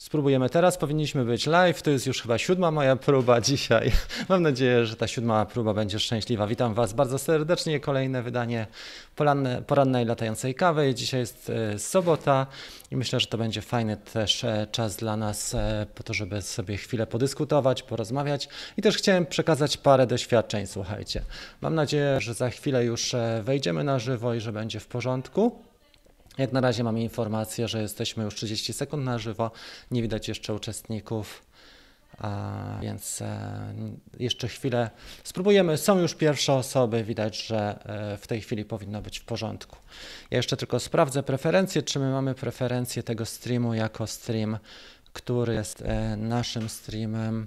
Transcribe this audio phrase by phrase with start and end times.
[0.00, 1.82] Spróbujemy teraz, powinniśmy być live.
[1.82, 3.92] To jest już chyba siódma moja próba dzisiaj.
[4.28, 6.46] Mam nadzieję, że ta siódma próba będzie szczęśliwa.
[6.46, 7.80] Witam Was bardzo serdecznie.
[7.80, 8.66] Kolejne wydanie
[9.16, 10.94] poranne, porannej latającej kawy.
[10.94, 12.46] Dzisiaj jest e, sobota
[12.90, 16.42] i myślę, że to będzie fajny też e, czas dla nas e, po to, żeby
[16.42, 20.66] sobie chwilę podyskutować, porozmawiać i też chciałem przekazać parę doświadczeń.
[20.66, 21.22] Słuchajcie,
[21.60, 25.69] mam nadzieję, że za chwilę już wejdziemy na żywo i że będzie w porządku.
[26.38, 29.50] Jak na razie mamy informację, że jesteśmy już 30 sekund na żywo,
[29.90, 31.42] nie widać jeszcze uczestników,
[32.82, 33.72] więc e,
[34.18, 34.90] jeszcze chwilę
[35.24, 35.78] spróbujemy.
[35.78, 39.76] Są już pierwsze osoby, widać, że e, w tej chwili powinno być w porządku.
[40.30, 44.58] Ja jeszcze tylko sprawdzę preferencje, czy my mamy preferencję tego streamu jako stream,
[45.12, 47.46] który jest e, naszym streamem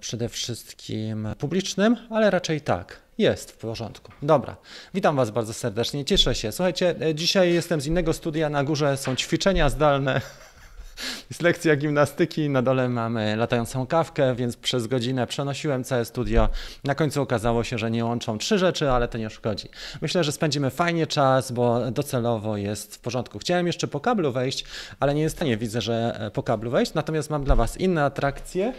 [0.00, 3.05] przede wszystkim publicznym, ale raczej tak.
[3.18, 4.12] Jest w porządku.
[4.22, 4.56] Dobra.
[4.94, 6.04] Witam Was bardzo serdecznie.
[6.04, 6.52] Cieszę się.
[6.52, 8.48] Słuchajcie, e, dzisiaj jestem z innego studia.
[8.48, 10.20] Na górze są ćwiczenia zdalne.
[11.30, 16.48] Jest lekcja gimnastyki, na dole mamy latającą kawkę, więc przez godzinę przenosiłem całe studio.
[16.84, 19.68] Na końcu okazało się, że nie łączą trzy rzeczy, ale to nie szkodzi.
[20.00, 23.38] Myślę, że spędzimy fajnie czas, bo docelowo jest w porządku.
[23.38, 24.64] Chciałem jeszcze po kablu wejść,
[25.00, 26.94] ale nie jest w stanie, widzę, że e, po kablu wejść.
[26.94, 28.72] Natomiast mam dla Was inne atrakcje,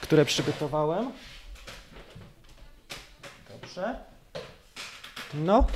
[0.00, 1.12] które przygotowałem.
[3.74, 3.94] Dobrze.
[5.34, 5.66] No.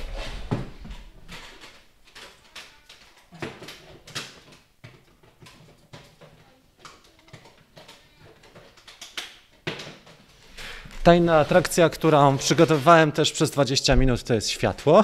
[11.03, 15.03] Tajna atrakcja, którą przygotowywałem też przez 20 minut, to jest światło.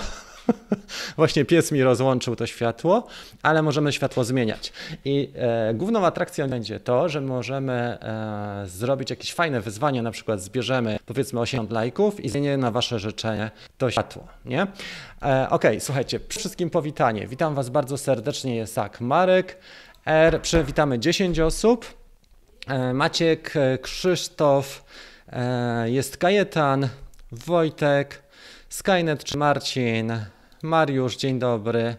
[1.17, 3.07] Właśnie pies mi rozłączył to światło,
[3.41, 4.73] ale możemy światło zmieniać.
[5.05, 10.41] I e, główną atrakcją będzie to, że możemy e, zrobić jakieś fajne wyzwanie, na przykład
[10.41, 14.67] zbierzemy powiedzmy 80 lajków i zmienię na Wasze życzenie to światło, nie?
[15.21, 17.27] E, ok, słuchajcie, przede wszystkim powitanie.
[17.27, 19.57] Witam Was bardzo serdecznie, jest Marek,
[20.05, 21.85] R, przywitamy 10 osób,
[22.67, 24.83] e, Maciek, Krzysztof,
[25.29, 26.89] e, jest Kajetan,
[27.31, 28.21] Wojtek,
[28.69, 30.13] Skynet czy Marcin,
[30.63, 31.95] Mariusz, dzień dobry.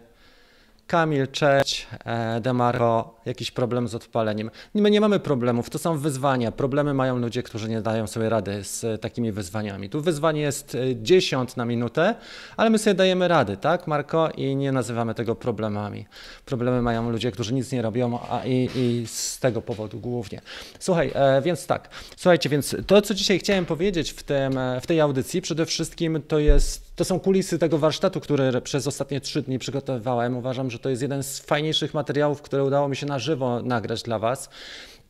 [0.87, 4.51] Kamil, cześć, e, Demarco, jakiś problem z odpaleniem.
[4.75, 6.53] My nie mamy problemów, to są wyzwania.
[6.53, 9.91] Problemy mają ludzie, którzy nie dają sobie rady z takimi wyzwaniami.
[9.91, 12.15] Tu wyzwanie jest 10 e, na minutę,
[12.57, 14.31] ale my sobie dajemy rady, tak, Marko?
[14.31, 16.07] I nie nazywamy tego problemami.
[16.45, 20.41] Problemy mają ludzie, którzy nic nie robią, a i, i z tego powodu głównie.
[20.79, 25.01] Słuchaj, e, więc tak, słuchajcie, więc to, co dzisiaj chciałem powiedzieć w, tym, w tej
[25.01, 29.59] audycji, przede wszystkim to jest, to są kulisy tego warsztatu, który przez ostatnie trzy dni
[29.59, 30.37] przygotowywałem.
[30.37, 34.03] Uważam, że to jest jeden z fajniejszych materiałów, które udało mi się na żywo nagrać
[34.03, 34.49] dla Was.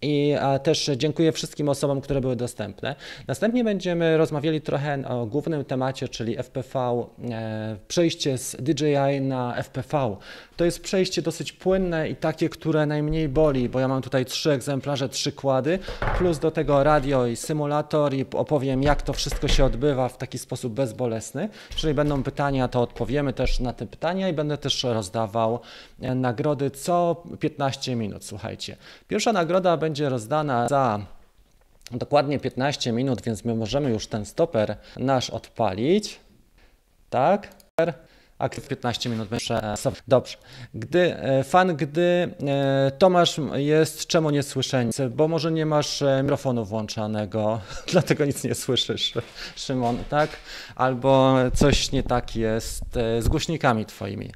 [0.02, 2.94] I też dziękuję wszystkim osobom, które były dostępne.
[3.26, 10.16] Następnie będziemy rozmawiali trochę o głównym temacie, czyli FPV, e, przejście z DJI na FPV.
[10.56, 14.52] To jest przejście dosyć płynne i takie, które najmniej boli, bo ja mam tutaj trzy
[14.52, 15.78] egzemplarze, trzy kłady,
[16.18, 20.38] plus do tego radio i symulator i opowiem, jak to wszystko się odbywa w taki
[20.38, 21.48] sposób bezbolesny.
[21.72, 25.60] Jeżeli będą pytania, to odpowiemy też na te pytania i będę też rozdawał
[26.00, 28.24] e, nagrody co 15 minut.
[28.24, 28.76] Słuchajcie,
[29.08, 31.00] pierwsza nagroda będzie rozdana za
[31.90, 36.20] dokładnie 15 minut, więc my możemy już ten stoper nasz odpalić.
[37.10, 37.48] Tak?
[38.38, 39.60] Aktyw 15 minut będzie.
[40.08, 40.36] Dobrze.
[40.74, 46.22] Gdy, e, fan, gdy e, Tomasz jest, czemu nie słyszę Bo może nie masz e,
[46.22, 47.60] mikrofonu włączanego,
[47.92, 49.14] dlatego nic nie słyszysz,
[49.56, 50.30] Szymon, tak?
[50.74, 52.84] Albo coś nie tak jest
[53.20, 54.32] z głośnikami twoimi.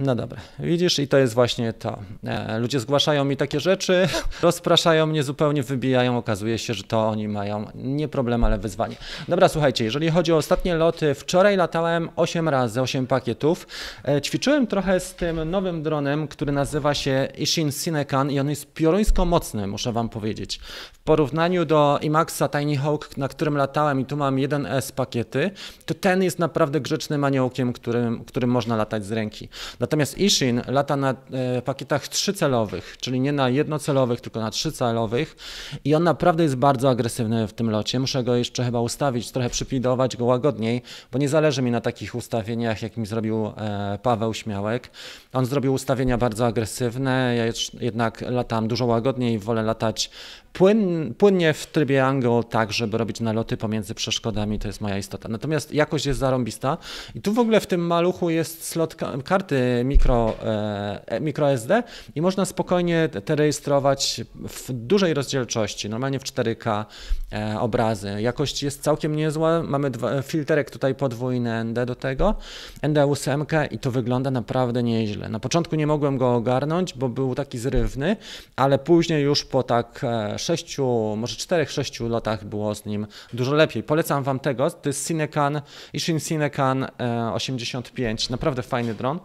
[0.00, 1.98] No dobra, widzisz, i to jest właśnie to.
[2.24, 4.08] E, ludzie zgłaszają mi takie rzeczy,
[4.42, 6.18] rozpraszają mnie, zupełnie wybijają.
[6.18, 8.96] Okazuje się, że to oni mają nie problem, ale wyzwanie.
[9.28, 13.66] Dobra, słuchajcie, jeżeli chodzi o ostatnie loty, wczoraj latałem 8 razy, 8 pakietów.
[14.08, 18.72] E, ćwiczyłem trochę z tym nowym dronem, który nazywa się Ishin Sinekan i on jest
[18.74, 20.60] pioruńsko mocny, muszę Wam powiedzieć.
[20.92, 25.50] W porównaniu do IMAXa Tiny Hawk, na którym latałem i tu mam 1S pakiety,
[25.86, 29.48] to ten jest naprawdę grzecznym aniołkiem, którym, którym można latać z ręki.
[29.88, 35.36] Natomiast Ishin lata na e, pakietach trzycelowych, czyli nie na jednocelowych, tylko na trzycelowych
[35.84, 38.00] i on naprawdę jest bardzo agresywny w tym locie.
[38.00, 40.82] Muszę go jeszcze chyba ustawić, trochę przypidować go łagodniej,
[41.12, 44.90] bo nie zależy mi na takich ustawieniach, jak mi zrobił e, Paweł Śmiałek.
[45.32, 47.44] On zrobił ustawienia bardzo agresywne, ja
[47.80, 50.10] jednak latam dużo łagodniej wolę latać
[50.58, 55.28] płyn, płynnie w trybie angle, tak, żeby robić naloty pomiędzy przeszkodami, to jest moja istota.
[55.28, 56.78] Natomiast jakość jest zarąbista
[57.14, 61.82] i tu w ogóle w tym maluchu jest slot karty mikro, e, micro SD
[62.14, 66.84] i można spokojnie te rejestrować w dużej rozdzielczości, normalnie w 4K
[67.27, 67.27] e,
[67.60, 68.22] obrazy.
[68.22, 72.34] Jakość jest całkiem niezła, mamy dwa, filterek tutaj podwójny ND do tego,
[72.82, 75.28] ND8 i to wygląda naprawdę nieźle.
[75.28, 78.16] Na początku nie mogłem go ogarnąć, bo był taki zrywny,
[78.56, 80.00] ale później już po tak
[80.36, 80.78] 6,
[81.16, 83.82] może 4-6 latach było z nim dużo lepiej.
[83.82, 85.60] Polecam Wam tego, to jest Cinecan,
[85.92, 86.86] Ishin Cinecan
[87.34, 89.18] 85, naprawdę fajny dron.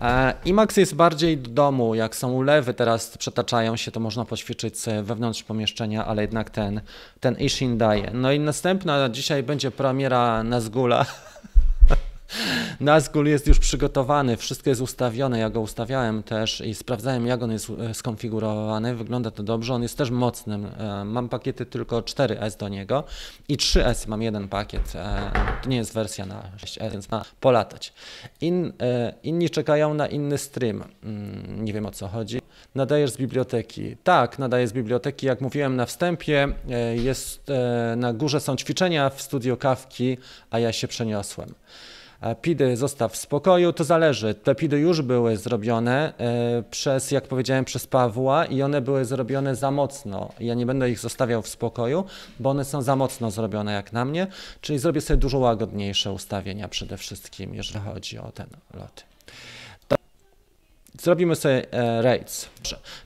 [0.00, 4.74] E, IMAX jest bardziej do domu, jak są ulewy teraz przetaczają się, to można poćwiczyć
[5.02, 6.80] wewnątrz pomieszczenia, ale jednak ten,
[7.20, 8.10] ten Ishin daje.
[8.14, 11.06] No i następna dzisiaj będzie premiera Nazgula.
[12.80, 17.52] Nazgul jest już przygotowany, wszystko jest ustawione, ja go ustawiałem też i sprawdzałem jak on
[17.52, 22.58] jest e, skonfigurowany, wygląda to dobrze, on jest też mocnym, e, mam pakiety tylko 4S
[22.58, 23.04] do niego
[23.48, 25.30] i 3S mam jeden pakiet, e,
[25.62, 27.92] to nie jest wersja na 6S, więc ma polatać.
[28.40, 28.72] In,
[29.22, 32.40] inni czekają na inny stream, mm, nie wiem o co chodzi.
[32.74, 33.96] Nadajesz z biblioteki.
[34.04, 36.48] Tak, nadaję z biblioteki, jak mówiłem na wstępie,
[36.94, 37.50] jest,
[37.96, 40.18] na górze są ćwiczenia w studio kawki,
[40.50, 41.54] a ja się przeniosłem.
[42.42, 44.34] PIDy zostaw w spokoju, to zależy.
[44.34, 49.56] Te PIDy już były zrobione e, przez, jak powiedziałem, przez Pawła i one były zrobione
[49.56, 50.32] za mocno.
[50.40, 52.04] Ja nie będę ich zostawiał w spokoju,
[52.40, 54.26] bo one są za mocno zrobione jak na mnie,
[54.60, 59.04] czyli zrobię sobie dużo łagodniejsze ustawienia przede wszystkim, jeżeli chodzi o ten lot.
[61.02, 62.48] Zrobimy sobie e, raids.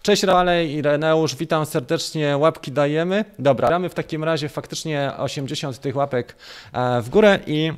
[0.03, 3.25] Cześć Rale i Reneusz, witam serdecznie, łapki dajemy.
[3.39, 6.37] Dobra, gramy w takim razie faktycznie 80 tych łapek
[6.73, 7.73] e, w górę i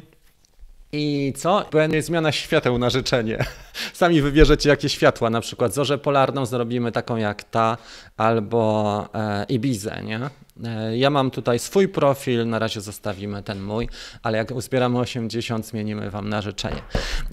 [0.96, 1.64] i co?
[1.72, 3.44] Będzie zmiana świateł na życzenie.
[3.93, 7.76] Sami wybierzecie jakie światła, na przykład zorzę polarną zrobimy taką jak ta,
[8.16, 10.20] albo e, Ibizę, nie?
[10.64, 13.88] E, ja mam tutaj swój profil, na razie zostawimy ten mój,
[14.23, 16.82] ale jak uzbieramy 80, zmienimy Wam na życzenie.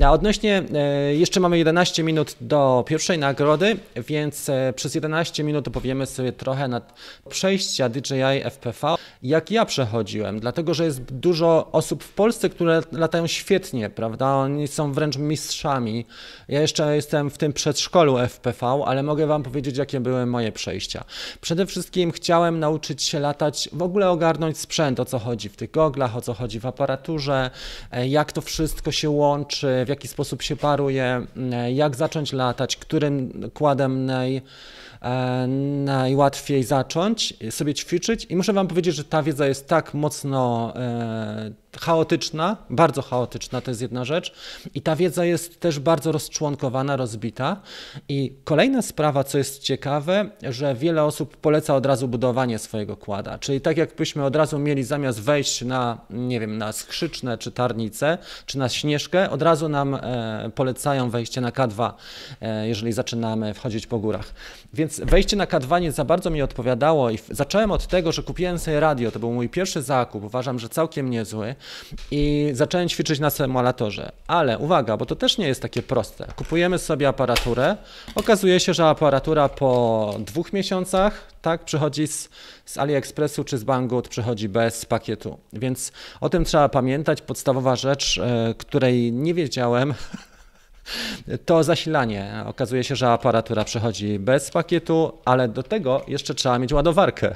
[0.06, 3.78] A odnośnie, e, jeszcze mamy 11 minut do pierwszej nagrody,
[4.08, 6.82] więc e, przez 11 minut opowiemy sobie trochę na
[7.30, 13.28] przejścia DJI FPV, jak ja przechodziłem, dlatego że jest dużo osób w Polsce, które latają
[13.28, 14.28] świetnie, prawda?
[14.28, 16.06] Oni są wręcz mistrzami.
[16.48, 21.04] Ja jeszcze jestem w tym przedszkolu FPV, ale mogę Wam powiedzieć, jakie były moje przejścia.
[21.42, 26.18] Przede wszystkim chciałem nauczyć latać, w ogóle ogarnąć sprzęt, o co chodzi w tych goglach,
[26.18, 27.52] o co chodzi w aparaturze,
[27.92, 32.78] e, jak to wszystko się łączy, w jaki sposób się paruje, e, jak zacząć latać,
[32.78, 34.42] którym kładem naj,
[35.02, 35.48] e,
[35.86, 38.26] najłatwiej zacząć, sobie ćwiczyć.
[38.30, 40.74] I muszę Wam powiedzieć, że ta wiedza jest tak mocno
[41.82, 44.34] chaotyczna, bardzo chaotyczna, to jest jedna rzecz.
[44.76, 47.62] I ta wiedza jest też bardzo rozczłonkowana, rozbita.
[48.10, 53.38] I kolejna sprawa, co jest ciekawe, że wiele osób poleca od razu budowanie swojego kłada.
[53.38, 58.18] Czyli tak jakbyśmy od razu mieli zamiast wejść na, nie wiem, na skrzyczne czy tarnicę,
[58.46, 61.92] czy na śnieżkę, od razu nam e, polecają wejście na K2,
[62.42, 64.34] e, jeżeli zaczynamy wchodzić po górach.
[64.74, 68.60] Więc wejście na K2 nie za bardzo mi odpowiadało i zacząłem od tego, że kupiłem
[68.60, 69.12] sobie radio.
[69.12, 70.24] To był mój pierwszy zakup.
[70.24, 71.56] Uważam, że całkiem niezły
[72.12, 74.12] i zacząłem ćwiczyć na symulatorze.
[74.28, 76.28] Ale uwaga, bo to też nie jest takie proste.
[76.36, 77.78] Kupujemy sobie aparaturę,
[78.16, 82.30] okazuje się, że aparatura po dwóch miesiącach tak przychodzi z,
[82.66, 85.40] z AliExpressu czy z Banggood, przychodzi bez pakietu.
[85.54, 87.22] Więc o tym trzeba pamiętać.
[87.22, 89.94] Podstawowa rzecz, e, której nie wiedziałem,
[91.46, 92.44] to zasilanie.
[92.46, 97.36] Okazuje się, że aparatura przychodzi bez pakietu, ale do tego jeszcze trzeba mieć ładowarkę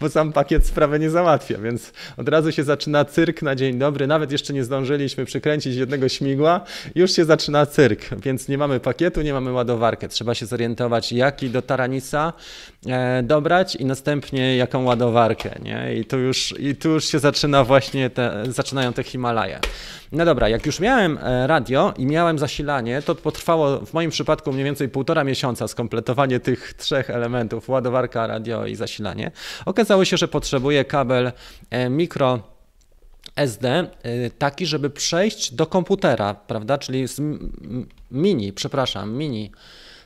[0.00, 4.06] bo sam pakiet sprawę nie załatwia, więc od razu się zaczyna cyrk na dzień dobry.
[4.06, 6.60] Nawet jeszcze nie zdążyliśmy przykręcić jednego śmigła,
[6.94, 10.08] już się zaczyna cyrk, więc nie mamy pakietu, nie mamy ładowarkę.
[10.08, 12.32] Trzeba się zorientować, jaki do Taranisa
[12.86, 15.58] e, dobrać i następnie jaką ładowarkę.
[15.62, 15.94] Nie?
[15.94, 19.60] I, tu już, I tu już się zaczyna właśnie te, zaczynają te Himalaje.
[20.12, 24.52] No dobra, jak już miałem e, radio i miałem zasilanie, to potrwało w moim przypadku
[24.52, 29.30] mniej więcej półtora miesiąca skompletowanie tych trzech elementów, ładowarka, radio i zasilanie.
[29.72, 31.32] Okazało się, że potrzebuję kabel
[31.70, 32.42] e, mikro
[33.36, 33.68] SD
[34.02, 37.06] e, taki, żeby przejść do komputera, prawda, czyli
[38.10, 39.52] mini, przepraszam, mini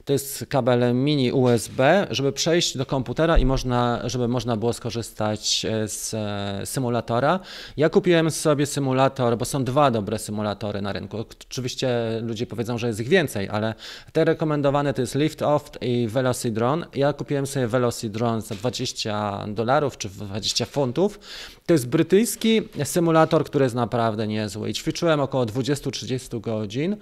[0.07, 5.65] to jest kabel mini USB, żeby przejść do komputera i można, żeby można było skorzystać
[5.65, 7.41] e, z e, symulatora.
[7.77, 11.17] Ja kupiłem sobie symulator, bo są dwa dobre symulatory na rynku.
[11.49, 11.89] Oczywiście
[12.23, 13.75] ludzie powiedzą, że jest ich więcej, ale
[14.13, 16.85] te rekomendowane to jest Lift Off i Velocidron.
[16.95, 21.19] Ja kupiłem sobie Velocidron za 20 dolarów czy 20 funtów.
[21.67, 24.71] To jest brytyjski symulator, który jest naprawdę niezły.
[24.71, 26.97] I ćwiczyłem około 20-30 godzin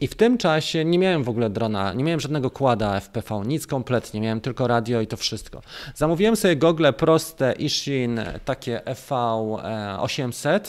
[0.00, 3.66] i w tym czasie nie miałem w ogóle drona, nie miałem żadnego kłada FPV, nic
[3.66, 5.62] kompletnie, miałem tylko radio i to wszystko.
[5.94, 10.60] Zamówiłem sobie gogle proste Ishin, takie EV800 E,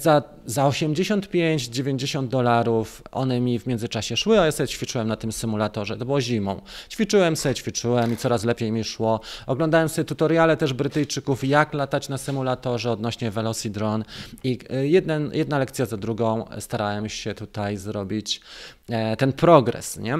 [0.00, 5.32] za, za 85-90 dolarów one mi w międzyczasie szły, a ja sobie ćwiczyłem na tym
[5.32, 5.96] symulatorze.
[5.96, 6.60] To było zimą.
[6.90, 9.20] Ćwiczyłem sobie, ćwiczyłem i coraz lepiej mi szło.
[9.46, 14.04] Oglądałem sobie tutoriale też Brytyjczyków, jak latać na symulatorze odnośnie Velocidron
[14.44, 18.40] i e, jeden, jedna lekcja za drugą starałem się tutaj zrobić
[18.88, 20.18] e, ten progres, nie?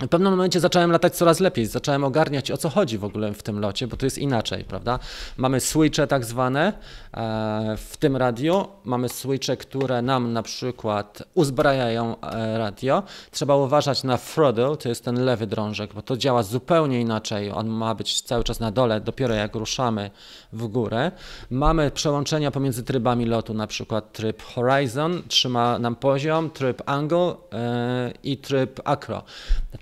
[0.00, 3.42] W pewnym momencie zacząłem latać coraz lepiej, zacząłem ogarniać o co chodzi w ogóle w
[3.42, 4.98] tym locie, bo to jest inaczej, prawda?
[5.36, 6.72] Mamy switche tak zwane
[7.14, 13.02] e, w tym radio, mamy switche, które nam na przykład uzbrajają e, radio.
[13.30, 17.50] Trzeba uważać na throttle, to jest ten lewy drążek, bo to działa zupełnie inaczej.
[17.50, 20.10] On ma być cały czas na dole, dopiero jak ruszamy
[20.52, 21.12] w górę.
[21.50, 28.12] Mamy przełączenia pomiędzy trybami lotu, na przykład tryb horizon trzyma nam poziom, tryb angle e,
[28.22, 29.22] i tryb acro.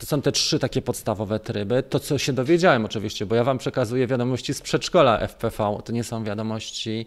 [0.09, 1.83] Są te trzy takie podstawowe tryby.
[1.83, 6.05] To, co się dowiedziałem oczywiście, bo ja Wam przekazuję wiadomości z przedszkola FPV, to nie
[6.05, 7.07] są wiadomości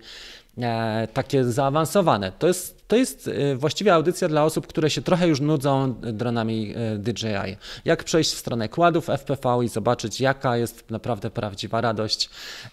[0.57, 2.31] e, takie zaawansowane.
[2.39, 6.73] To jest, to jest e, właściwie audycja dla osób, które się trochę już nudzą dronami
[6.75, 7.57] e, DJI.
[7.85, 12.29] Jak przejść w stronę kładów FPV i zobaczyć, jaka jest naprawdę prawdziwa radość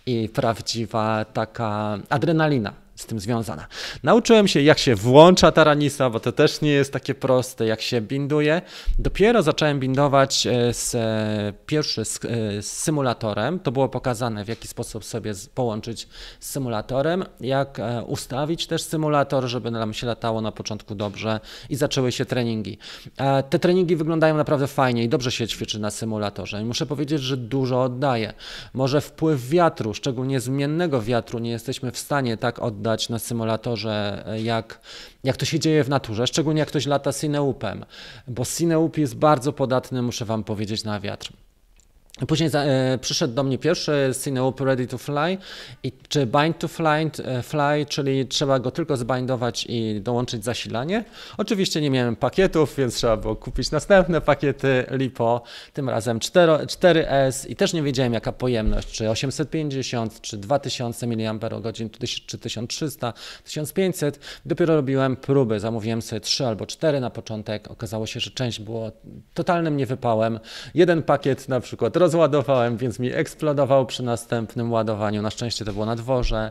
[0.06, 3.66] i prawdziwa taka adrenalina z tym związana.
[4.02, 8.00] Nauczyłem się, jak się włącza taranisa, bo to też nie jest takie proste, jak się
[8.00, 8.62] binduje.
[8.98, 13.60] Dopiero zacząłem bindować e, z, e, pierwszy z, e, z symulatorem.
[13.60, 16.08] To było pokazane, w jaki sposób sobie połączyć
[16.40, 21.40] z symulatorem, jak ustawić też symulator, żeby nam się latało na początku dobrze
[21.70, 22.78] i zaczęły się treningi.
[23.50, 26.62] Te treningi wyglądają naprawdę fajnie i dobrze się ćwiczy na symulatorze.
[26.62, 28.32] I muszę powiedzieć, że dużo oddaje.
[28.74, 34.24] Może wpływ wiatru, szczególnie zmiennego wiatru, nie jesteśmy w stanie tak oddać oglądać na symulatorze,
[34.26, 34.80] e, jak,
[35.24, 37.84] jak to się dzieje w naturze, szczególnie jak ktoś lata Cineupem,
[38.28, 41.32] bo Cineup jest bardzo podatny, muszę Wam powiedzieć, na wiatr.
[42.26, 45.38] Później za, e, przyszedł do mnie pierwszy Cineop Ready to Fly,
[45.82, 51.04] i, czy Bind to fly, e, fly, czyli trzeba go tylko zbindować i dołączyć zasilanie.
[51.38, 57.50] Oczywiście nie miałem pakietów, więc trzeba było kupić następne pakiety LiPo, tym razem 4, 4S
[57.50, 61.74] i też nie wiedziałem jaka pojemność, czy 850, czy 2000 mAh,
[62.26, 63.12] czy 1300,
[63.44, 64.20] 1500.
[64.46, 67.70] Dopiero robiłem próby, zamówiłem sobie 3 albo 4 na początek.
[67.70, 68.92] Okazało się, że część było
[69.34, 70.40] totalnym niewypałem.
[70.74, 75.22] Jeden pakiet na przykład rozładowałem, więc mi eksplodował przy następnym ładowaniu.
[75.22, 76.50] Na szczęście to było na dworze.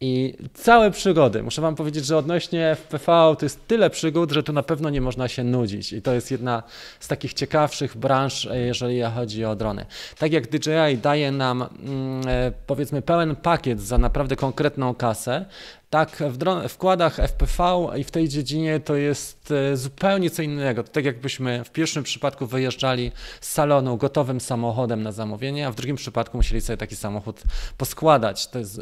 [0.00, 1.42] I całe przygody.
[1.42, 5.00] Muszę Wam powiedzieć, że odnośnie FPV to jest tyle przygód, że tu na pewno nie
[5.00, 5.92] można się nudzić.
[5.92, 6.62] I to jest jedna
[7.00, 9.86] z takich ciekawszych branż, e, jeżeli chodzi o drony.
[10.18, 15.44] Tak jak DJI daje nam, mm, e, powiedzmy, pełen pakiet za naprawdę konkretną kasę,
[15.90, 16.22] tak,
[16.66, 20.82] w wkładach FPV i w tej dziedzinie to jest e, zupełnie co innego.
[20.82, 25.96] Tak jakbyśmy w pierwszym przypadku wyjeżdżali z salonu gotowym samochodem na zamówienie, a w drugim
[25.96, 27.42] przypadku musieli sobie taki samochód
[27.76, 28.46] poskładać.
[28.46, 28.80] To jest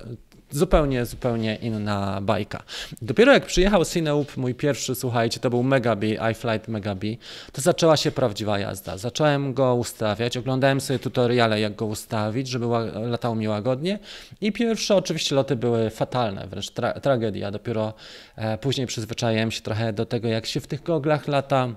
[0.51, 2.63] zupełnie, zupełnie inna bajka.
[3.03, 7.19] Dopiero jak przyjechał Cineup, mój pierwszy, słuchajcie, to był Megabi, iFlight Megabi,
[7.53, 8.99] to zaczęła się prawdziwa jazda.
[8.99, 13.99] Zacząłem go ustawiać, oglądałem sobie tutoriale, jak go ustawić, żeby latało mi łagodnie
[14.41, 17.51] i pierwsze oczywiście loty były fatalne, wręcz tra tragedia.
[17.51, 17.95] Dopiero
[18.37, 21.69] e, później przyzwyczaiłem się trochę do tego, jak się w tych goglach lata.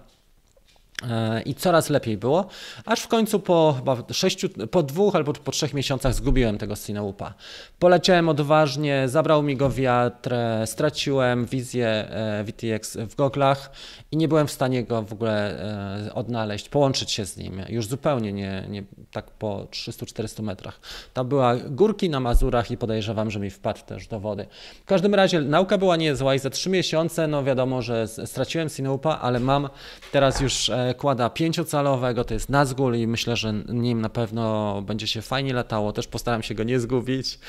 [1.08, 2.48] E, I coraz lepiej było,
[2.86, 7.34] aż w końcu po chyba sześciu, po dwóch albo po trzech miesiącach zgubiłem tego Cineupa.
[7.80, 13.72] Poleciałem odważnie, zabrał mi go wiatr, straciłem wizję e, VTX w goglach
[14.12, 15.64] i nie byłem w stanie go w ogóle
[16.08, 17.64] e, odnaleźć, połączyć się z nim.
[17.70, 20.80] Już zupełnie nie, nie tak po 300-400 metrach.
[21.14, 24.46] Tam była górki na Mazurach i podejrzewam, że mi wpadł też do wody.
[24.82, 29.20] W każdym razie nauka była niezła i za trzy miesiące, no wiadomo, że straciłem Cineupa,
[29.22, 29.70] ale mam
[30.12, 35.22] teraz już kłada pięciocalowego, to jest Nazgul i myślę, że nim na pewno będzie się
[35.22, 35.94] fajnie latało.
[35.94, 37.40] Też postaram się go nie zgubić.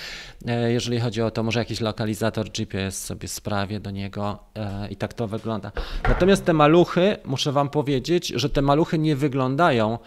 [0.47, 4.97] E, jeżeli chodzi o to, może jakiś lokalizator GPS sobie sprawię do niego e, i
[4.97, 5.73] tak to wygląda.
[6.09, 9.99] Natomiast te maluchy, muszę Wam powiedzieć, że te maluchy nie wyglądają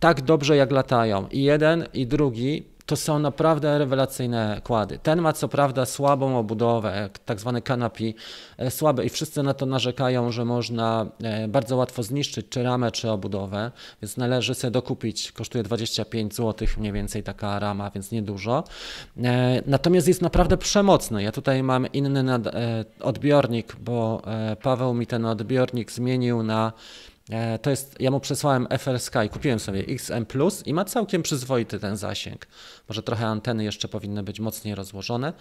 [0.00, 1.28] tak dobrze jak latają.
[1.28, 4.98] I jeden, i drugi to są naprawdę rewelacyjne kłady.
[5.02, 8.14] Ten ma co prawda słabą obudowę, tak zwany kanapi,
[8.58, 12.90] e, słabe i wszyscy na to narzekają, że można e, bardzo łatwo zniszczyć czy ramę,
[12.90, 13.70] czy obudowę,
[14.02, 15.32] więc należy sobie dokupić.
[15.32, 18.64] Kosztuje 25 zł mniej więcej taka rama, więc niedużo.
[19.24, 21.22] E, natomiast jest naprawdę przemocny.
[21.22, 22.24] Ja tutaj mam inny
[23.00, 24.22] odbiornik, bo
[24.62, 26.72] Paweł mi ten odbiornik zmienił na
[27.62, 31.80] to jest, ja mu przesłałem FR Sky, kupiłem sobie XM Plus i ma całkiem przyzwoity
[31.80, 32.46] ten zasięg.
[32.88, 35.32] Może trochę anteny jeszcze powinny być mocniej rozłożone,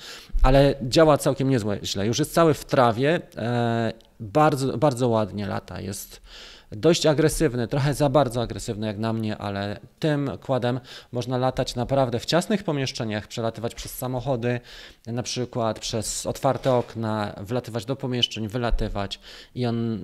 [0.43, 2.07] ale działa całkiem niezłe źle.
[2.07, 5.81] Już jest cały w trawie, e, bardzo, bardzo ładnie lata.
[5.81, 6.21] Jest
[6.71, 10.79] dość agresywny, trochę za bardzo agresywny jak na mnie, ale tym kładem
[11.11, 14.59] można latać naprawdę w ciasnych pomieszczeniach, przelatywać przez samochody,
[15.07, 19.19] na przykład przez otwarte okna, wlatywać do pomieszczeń, wylatywać
[19.55, 19.99] i on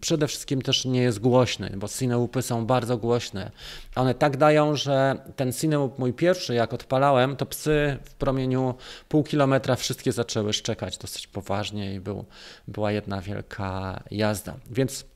[0.00, 3.50] przede wszystkim też nie jest głośny, bo cineupy są bardzo głośne.
[3.96, 8.74] One tak dają, że ten cineup mój pierwszy, jak odpalałem, to psy w promieniu
[9.08, 12.24] pół kilometra wszystkie zaczęły szczekać dosyć poważnie i był,
[12.68, 14.54] była jedna wielka jazda.
[14.70, 15.09] Więc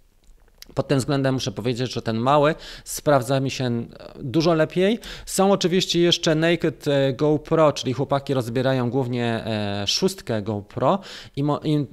[0.75, 2.55] pod tym względem muszę powiedzieć, że ten mały
[2.85, 3.85] sprawdza mi się
[4.21, 4.99] dużo lepiej.
[5.27, 10.99] Są oczywiście jeszcze Naked e, GoPro, czyli chłopaki rozbierają głównie e, szóstkę GoPro
[11.37, 11.45] i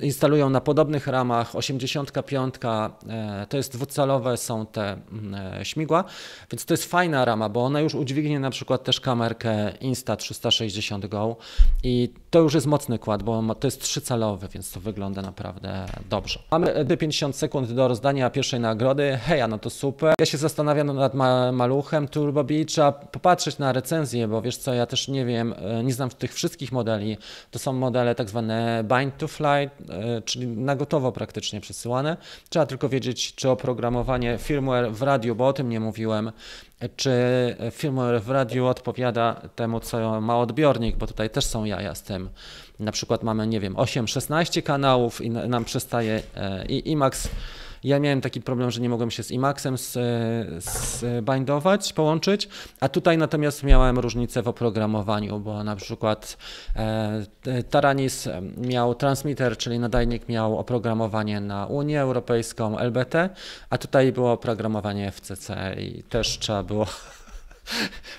[0.02, 6.04] instalują na podobnych ramach 85, e, to jest dwucalowe są te mm, śmigła,
[6.52, 11.36] więc to jest fajna rama, bo ona już udźwignie na przykład też kamerkę Insta360 Go
[11.84, 16.40] i to już jest mocny kład, bo to jest trzycalowy, więc to wygląda naprawdę dobrze.
[16.52, 19.18] Mamy 50 sekund do rozdania pierwszej nagrody.
[19.28, 20.14] Heja, no to super.
[20.20, 24.74] Ja się zastanawiam nad ma maluchem Turbo Beach, trzeba popatrzeć na recenzję, bo wiesz co,
[24.74, 27.18] ja też nie wiem, e, nie znam tych wszystkich modeli.
[27.52, 29.70] To są modele tak zwane bind to fly, e,
[30.26, 32.18] czyli na gotowo praktycznie przesyłane.
[32.50, 36.32] Trzeba tylko wiedzieć, czy oprogramowanie firmware w radiu, bo o tym nie mówiłem,
[36.96, 37.12] czy
[37.72, 42.30] firmware w radiu odpowiada temu, co ma odbiornik, bo tutaj też są jaja z tym.
[42.80, 47.30] Na przykład mamy, nie wiem, 8-16 kanałów i nam przestaje e, i IMAX
[47.84, 49.76] ja miałem taki problem, że nie mogłem się z IMAXem
[50.58, 56.38] zbindować, połączyć, a tutaj natomiast miałem różnicę w oprogramowaniu, bo na przykład
[56.76, 63.30] e, Taranis miał transmitter, czyli nadajnik miał oprogramowanie na Unię Europejską, LBT,
[63.70, 66.86] a tutaj było oprogramowanie FCC i też trzeba było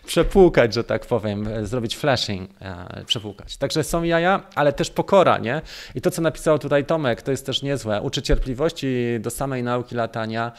[0.06, 3.56] przepłukać, że tak powiem, zrobić flashing, e, przepłukać.
[3.56, 5.62] Także są jaja, ale też pokora, nie?
[5.94, 8.02] I to, co napisał tutaj Tomek, to jest też niezłe.
[8.02, 10.52] Uczy cierpliwości do samej nauki latania,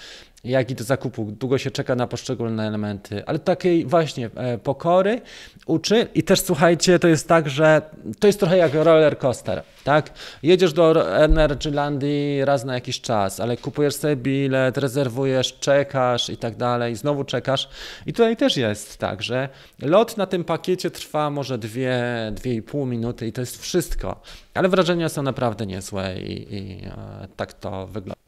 [0.43, 1.31] jak i do zakupu.
[1.39, 5.21] Długo się czeka na poszczególne elementy, ale takiej właśnie e, pokory
[5.65, 7.81] uczy i też słuchajcie, to jest tak, że
[8.19, 10.11] to jest trochę jak roller coaster, tak?
[10.43, 16.55] Jedziesz do Energylandii raz na jakiś czas, ale kupujesz sobie bilet, rezerwujesz, czekasz i tak
[16.55, 17.69] dalej, znowu czekasz
[18.05, 22.61] i tutaj też jest tak, że lot na tym pakiecie trwa może dwie, dwie i
[22.61, 24.21] pół minuty i to jest wszystko,
[24.53, 28.22] ale wrażenia są naprawdę niezłe i, i e, tak to wygląda.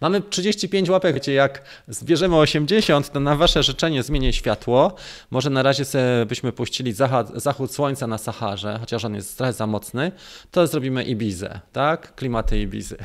[0.00, 4.94] Mamy 35 łapek, wiecie, jak zbierzemy 80, to na wasze życzenie zmienię światło.
[5.30, 6.92] Może na razie sobie byśmy puścili
[7.34, 10.12] zachód, słońca na Saharze, chociaż on jest trochę za mocny,
[10.50, 12.14] to zrobimy Ibizę, tak?
[12.14, 12.96] Klimaty Ibizy.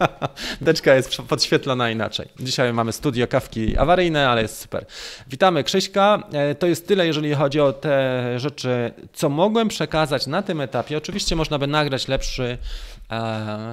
[0.60, 2.28] Deczka jest podświetlona inaczej.
[2.40, 4.86] Dzisiaj mamy studio kawki awaryjne, ale jest super.
[5.28, 6.22] Witamy Krzyśka.
[6.32, 10.96] E, to jest tyle, jeżeli chodzi o te rzeczy, co mogłem przekazać na tym etapie.
[10.96, 12.58] Oczywiście można by nagrać lepszy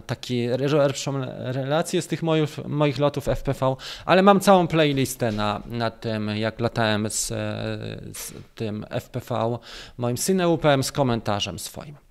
[0.06, 5.91] taki lepszą relację z tych moich, moich lotów FPV, ale mam całą playlistę na, na
[5.91, 7.28] tym, jak latałem z,
[8.17, 9.58] z tym FPV,
[9.97, 12.07] moim syneupem z komentarzem swoim.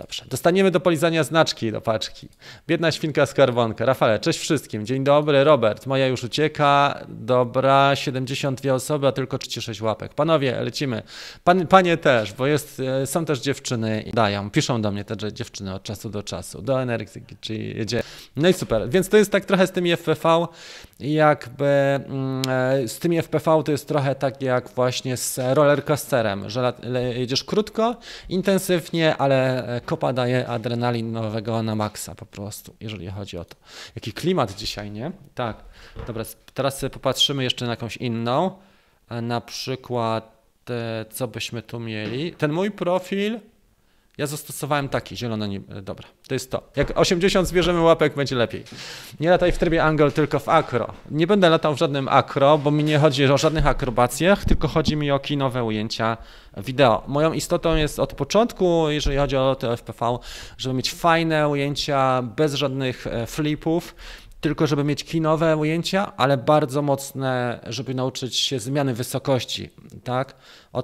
[0.00, 0.24] Dobrze.
[0.28, 2.28] Dostaniemy do polizania znaczki do paczki.
[2.68, 3.84] Biedna świnka skarbonka.
[3.84, 4.86] Rafale, cześć wszystkim.
[4.86, 5.86] Dzień dobry, Robert.
[5.86, 7.00] Moja już ucieka.
[7.08, 10.14] Dobra, 72 osoby, a tylko 36 łapek.
[10.14, 11.02] Panowie, lecimy.
[11.44, 15.32] Pan, panie też, bo jest, e, są też dziewczyny i dają, piszą do mnie te
[15.32, 18.02] dziewczyny od czasu do czasu, do energii, czy jedzie.
[18.36, 18.90] No i super.
[18.90, 20.46] Więc to jest tak trochę z tymi FPV,
[21.00, 26.72] jakby mm, e, z tymi FPV to jest trochę tak jak właśnie z rollercoasterem, że
[27.14, 27.96] jedziesz krótko,
[28.28, 33.56] intensywnie, ale e, kopa daje adrenalinowego na maksa po prostu, jeżeli chodzi o to.
[33.94, 35.12] Jaki klimat dzisiaj, nie?
[35.34, 35.64] Tak.
[36.06, 36.24] Dobra,
[36.54, 38.50] teraz popatrzymy jeszcze na jakąś inną.
[39.22, 40.36] Na przykład,
[40.70, 42.32] e, co byśmy tu mieli.
[42.32, 43.40] Ten mój profil
[44.18, 46.70] ja zastosowałem taki, zielony, nie, dobra, to jest to.
[46.76, 48.64] Jak 80 zbierzemy łapek, będzie lepiej.
[49.20, 50.92] Nie lataj w trybie angle, tylko w akro.
[51.10, 54.96] Nie będę latał w żadnym akro, bo mi nie chodzi o żadnych akrobacjach, tylko chodzi
[54.96, 56.16] mi o kinowe ujęcia
[56.56, 57.02] wideo.
[57.06, 60.18] Moją istotą jest od początku, jeżeli chodzi o FPV,
[60.58, 63.94] żeby mieć fajne ujęcia bez żadnych e, flipów,
[64.40, 69.70] tylko żeby mieć kinowe ujęcia, ale bardzo mocne, żeby nauczyć się zmiany wysokości,
[70.04, 70.34] tak?
[70.72, 70.82] O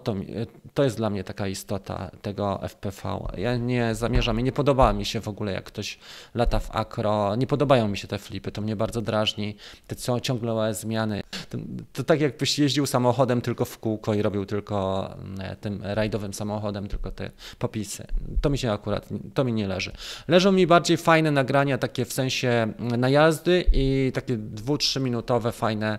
[0.74, 3.18] to, jest dla mnie taka istota tego FPV.
[3.36, 5.98] Ja nie zamierzam i nie podoba mi się w ogóle, jak ktoś
[6.34, 7.36] lata w akro.
[7.36, 9.56] Nie podobają mi się te flipy, to mnie bardzo drażni.
[9.86, 11.22] Te co, ciągłe zmiany.
[11.50, 11.58] To,
[11.92, 16.88] to tak jakbyś jeździł samochodem tylko w kółko i robił tylko mm, tym rajdowym samochodem
[16.88, 18.06] tylko te popisy.
[18.40, 19.92] To mi się akurat, to mi nie leży.
[20.28, 25.98] Leżą mi bardziej fajne nagrania takie w sensie najazdy i takie dwu, trzyminutowe fajne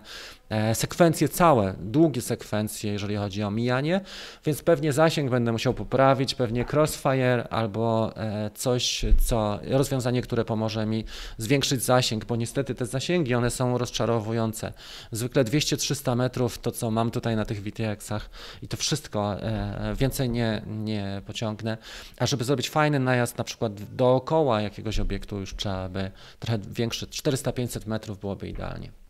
[0.74, 4.00] sekwencje całe, długie sekwencje, jeżeli chodzi o mijanie,
[4.44, 10.86] więc pewnie zasięg będę musiał poprawić, pewnie crossfire albo e, coś, co rozwiązanie, które pomoże
[10.86, 11.04] mi
[11.38, 14.72] zwiększyć zasięg, bo niestety te zasięgi, one są rozczarowujące.
[15.12, 18.30] Zwykle 200-300 metrów to, co mam tutaj na tych VTX-ach
[18.62, 21.78] i to wszystko, e, więcej nie, nie pociągnę,
[22.18, 27.06] a żeby zrobić fajny najazd na przykład dookoła jakiegoś obiektu już trzeba by trochę większy,
[27.06, 29.07] 400-500 metrów byłoby idealnie.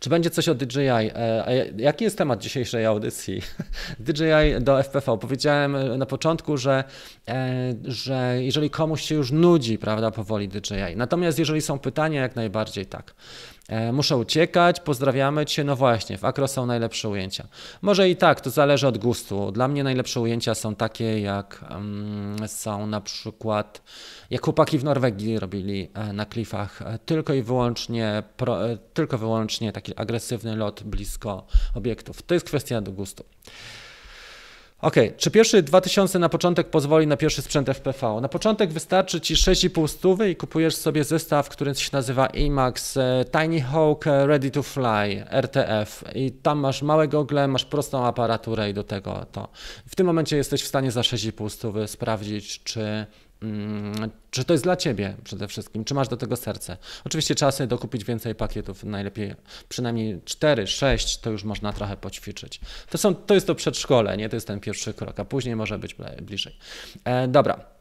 [0.00, 0.80] Czy będzie coś o DJI?
[0.88, 3.42] E, jaki jest temat dzisiejszej audycji?
[3.98, 5.18] DJI do FPV.
[5.18, 6.84] Powiedziałem na początku, że,
[7.28, 10.96] e, że jeżeli komuś się już nudzi, prawda, powoli DJI.
[10.96, 13.14] Natomiast jeżeli są pytania, jak najbardziej tak.
[13.68, 15.64] E, muszę uciekać, pozdrawiamy Cię.
[15.64, 17.48] No właśnie, w Akro są najlepsze ujęcia.
[17.82, 19.52] Może i tak, to zależy od gustu.
[19.52, 23.82] Dla mnie najlepsze ujęcia są takie, jak um, są na przykład,
[24.30, 28.58] jak chłopaki w Norwegii robili e, na klifach, e, tylko i wyłącznie, pro,
[28.94, 32.22] tylko wyłącznie taki agresywny lot blisko obiektów.
[32.22, 33.24] To jest kwestia do gustu.
[34.80, 38.18] Ok, czy pierwszy 2000 na początek pozwoli na pierwszy sprzęt FPV?
[38.20, 43.24] Na początek wystarczy Ci 6,5 stówy i kupujesz sobie zestaw, który się nazywa IMAX e,
[43.32, 48.70] Tiny Hawk e, Ready to Fly RTF i tam masz małe gogle, masz prostą aparaturę
[48.70, 49.48] i do tego to.
[49.86, 53.06] W tym momencie jesteś w stanie za 6,5 stówy sprawdzić, czy
[54.30, 55.84] czy to jest dla Ciebie przede wszystkim?
[55.84, 56.76] Czy masz do tego serce?
[57.04, 59.34] Oczywiście trzeba sobie dokupić więcej pakietów, najlepiej
[59.68, 62.60] przynajmniej 4, 6, to już można trochę poćwiczyć.
[62.90, 64.28] To, są, to jest to przedszkole, nie?
[64.28, 66.56] To jest ten pierwszy krok, a później może być bliżej.
[67.04, 67.75] E, dobra.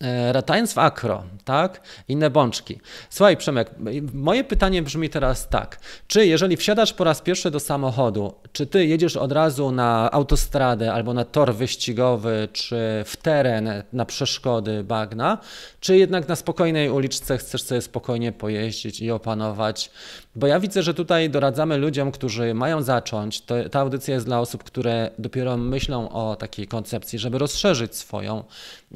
[0.00, 1.80] E, Ratając w akro, tak?
[2.08, 2.80] Inne bączki.
[3.10, 3.70] Słuchaj, Przemek,
[4.12, 5.80] moje pytanie brzmi teraz tak.
[6.06, 10.92] Czy jeżeli wsiadasz po raz pierwszy do samochodu, czy ty jedziesz od razu na autostradę
[10.92, 12.76] albo na tor wyścigowy, czy
[13.06, 15.38] w teren, na przeszkody bagna,
[15.80, 19.90] czy jednak na spokojnej uliczce chcesz sobie spokojnie pojeździć i opanować
[20.36, 23.40] bo ja widzę, że tutaj doradzamy ludziom, którzy mają zacząć.
[23.40, 28.44] To, ta audycja jest dla osób, które dopiero myślą o takiej koncepcji, żeby rozszerzyć swoją,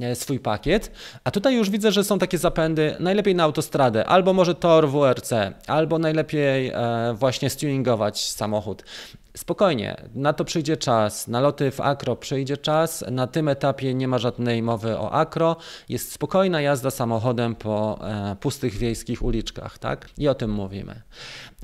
[0.01, 0.93] e, swój pakiet.
[1.25, 5.33] A tutaj już widzę, że są takie zapędy najlepiej na autostradę, albo może tor WRC,
[5.67, 8.83] albo najlepiej e, właśnie stuningować samochód.
[9.37, 11.29] Spokojnie, na to przyjdzie czas.
[11.29, 13.05] Na loty w akro przyjdzie czas.
[13.11, 15.57] Na tym etapie nie ma żadnej mowy o akro.
[15.89, 20.11] Jest spokojna jazda samochodem po e, pustych wiejskich uliczkach, tak?
[20.19, 21.03] I o tym mówimy.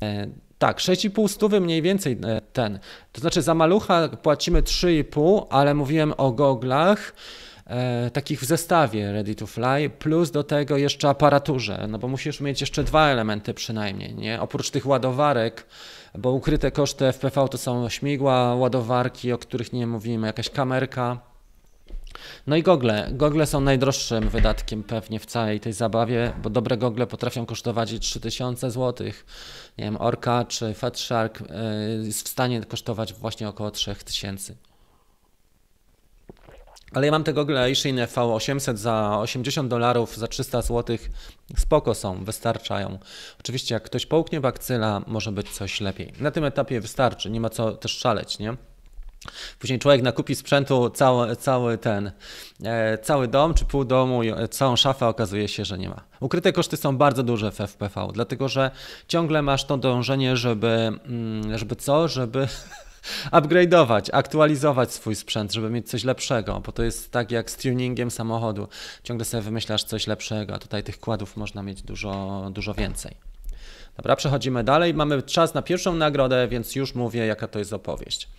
[0.01, 2.79] E, tak, 6,5 stówy mniej więcej e, ten.
[3.11, 7.13] To znaczy za malucha płacimy 3,5, ale mówiłem o goglach.
[7.67, 12.41] E, takich w zestawie Ready to Fly, plus do tego jeszcze aparaturze, no bo musisz
[12.41, 14.41] mieć jeszcze dwa elementy przynajmniej, nie?
[14.41, 15.65] Oprócz tych ładowarek,
[16.17, 21.19] bo ukryte koszty FPV to są śmigła, ładowarki, o których nie mówimy, jakaś kamerka.
[22.47, 23.09] No i gogle.
[23.11, 27.99] Gogle są najdroższym wydatkiem pewnie w całej tej zabawie, bo dobre gogle potrafią kosztować i
[27.99, 29.07] 3000 zł.
[29.77, 31.73] Nie wiem, Orca czy Fat Shark e,
[32.03, 34.55] jest w stanie kosztować właśnie około 3000.
[36.95, 40.97] Ale ja mam te gogle Aishin V800 za 80 dolarów, za 300 zł.
[41.57, 42.99] Spoko są, wystarczają.
[43.39, 46.13] Oczywiście jak ktoś połknie bakcyla, może być coś lepiej.
[46.19, 48.55] Na tym etapie wystarczy, nie ma co też szaleć, nie?
[49.59, 52.11] Później człowiek nakupi sprzętu cały, cały ten,
[52.63, 56.01] e, cały dom czy pół domu, całą szafę, okazuje się, że nie ma.
[56.19, 58.71] Ukryte koszty są bardzo duże w FPV, dlatego że
[59.07, 60.67] ciągle masz to dążenie, żeby,
[61.05, 62.07] mm, żeby co?
[62.07, 62.47] Żeby
[63.31, 68.11] upgrade'ować, aktualizować swój sprzęt, żeby mieć coś lepszego, bo to jest tak jak z tuningiem
[68.11, 68.67] samochodu.
[69.03, 73.15] Ciągle sobie wymyślasz coś lepszego, a tutaj tych kładów można mieć dużo, dużo więcej.
[73.97, 74.93] Dobra, przechodzimy dalej.
[74.93, 78.29] Mamy czas na pierwszą nagrodę, więc już mówię, jaka to jest opowieść.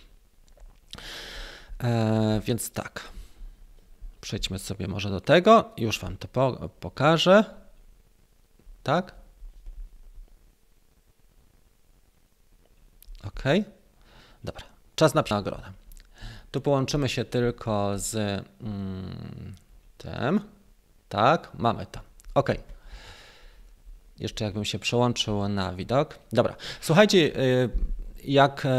[1.79, 3.01] Eee, więc tak.
[4.21, 5.71] Przejdźmy sobie może do tego.
[5.77, 7.43] Już Wam to po pokażę.
[8.83, 9.15] Tak?
[13.23, 13.43] OK.
[14.43, 15.63] Dobra, czas na nagrodę.
[16.51, 18.15] Tu połączymy się tylko z
[18.61, 19.55] mm,
[19.97, 20.41] tym.
[21.09, 21.99] Tak, mamy to.
[22.33, 22.49] OK.
[24.19, 26.19] Jeszcze jakbym się przełączył na widok.
[26.31, 27.69] Dobra, słuchajcie, y,
[28.27, 28.69] jak e,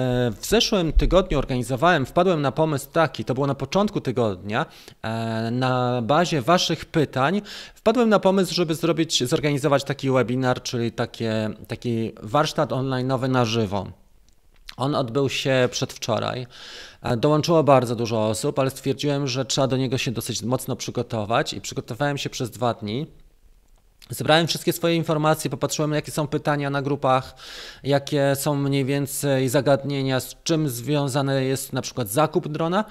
[0.41, 4.67] w zeszłym tygodniu organizowałem, wpadłem na pomysł taki, to było na początku tygodnia,
[5.03, 7.43] e, na bazie Waszych pytań,
[7.75, 13.87] wpadłem na pomysł, żeby zrobić, zorganizować taki webinar, czyli takie, taki warsztat online na żywo.
[14.77, 16.47] On odbył się przedwczoraj.
[17.03, 21.53] E, dołączyło bardzo dużo osób, ale stwierdziłem, że trzeba do niego się dosyć mocno przygotować
[21.53, 23.07] i przygotowałem się przez dwa dni.
[24.11, 27.35] Zebrałem wszystkie swoje informacje, popatrzyłem, jakie są pytania na grupach,
[27.83, 32.85] jakie są mniej więcej zagadnienia, z czym związany jest na przykład zakup drona.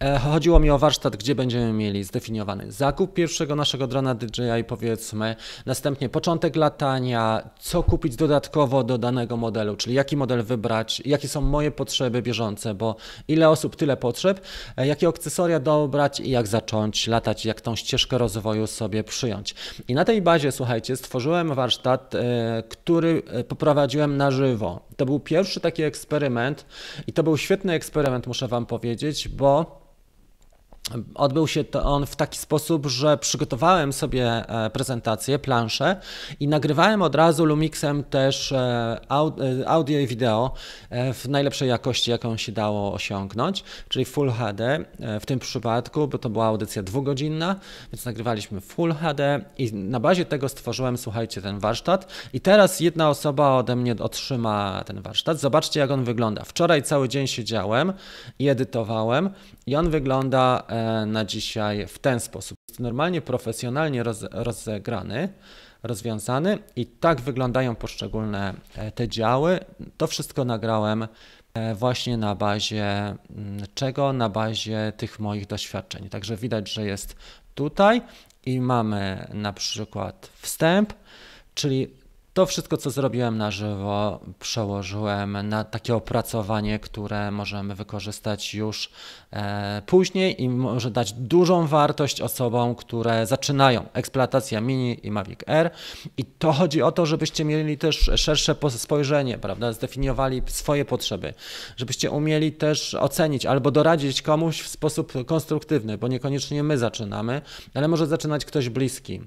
[0.00, 5.36] E, chodziło mi o warsztat, gdzie będziemy mieli zdefiniowany zakup pierwszego naszego drona DJI, powiedzmy,
[5.66, 11.40] następnie początek latania, co kupić dodatkowo do danego modelu, czyli jaki model wybrać, jakie są
[11.40, 12.96] moje potrzeby bieżące, bo
[13.28, 14.40] ile osób, tyle potrzeb,
[14.76, 19.54] e, jakie akcesoria dobrać i jak zacząć latać, jak tą ścieżkę rozwoju sobie przyjąć.
[19.88, 20.52] I na tej bazie,
[20.96, 24.80] stworzyłem warsztat, e, który e, poprowadziłem na żywo.
[24.96, 26.66] To był pierwszy taki eksperyment
[27.06, 29.83] i to był świetny eksperyment, muszę Wam powiedzieć, bo
[31.14, 35.96] Odbył się to on w taki sposób, że przygotowałem sobie e, prezentację, planszę
[36.40, 38.56] i nagrywałem od razu Lumixem też e,
[39.10, 40.54] e, audio i wideo
[40.90, 44.84] w najlepszej jakości, jaką się dało osiągnąć, czyli Full HD
[45.20, 47.56] w tym przypadku, bo to była audycja dwugodzinna,
[47.92, 53.08] więc nagrywaliśmy Full HD i na bazie tego stworzyłem, słuchajcie, ten warsztat i teraz jedna
[53.10, 55.40] osoba ode mnie otrzyma ten warsztat.
[55.40, 56.44] Zobaczcie, jak on wygląda.
[56.44, 57.92] Wczoraj cały dzień siedziałem
[58.38, 59.30] i edytowałem
[59.66, 60.62] i on wygląda
[61.06, 62.58] na dzisiaj w ten sposób.
[62.68, 65.28] Jest normalnie, profesjonalnie roz, rozegrany,
[65.82, 69.60] rozwiązany i tak wyglądają poszczególne e, te działy.
[69.96, 71.08] To wszystko nagrałem
[71.54, 73.16] e, właśnie na bazie mm,
[73.74, 74.12] czego?
[74.12, 76.08] Na bazie tych moich doświadczeń.
[76.08, 77.16] Także widać, że jest
[77.54, 78.02] tutaj
[78.46, 80.92] i mamy na przykład wstęp,
[81.54, 82.03] czyli
[82.34, 88.90] to wszystko, co zrobiłem na żywo, przełożyłem na takie opracowanie, które możemy wykorzystać już
[89.32, 95.70] e, później i może dać dużą wartość osobom, które zaczynają eksploatacja Mini i Mavic Air.
[96.16, 99.72] I to chodzi o to, żebyście mieli też szersze spojrzenie, prawda?
[99.72, 101.34] Zdefiniowali swoje potrzeby,
[101.76, 107.42] żebyście umieli też ocenić albo doradzić komuś w sposób konstruktywny, bo niekoniecznie my zaczynamy,
[107.74, 109.20] ale może zaczynać ktoś bliski.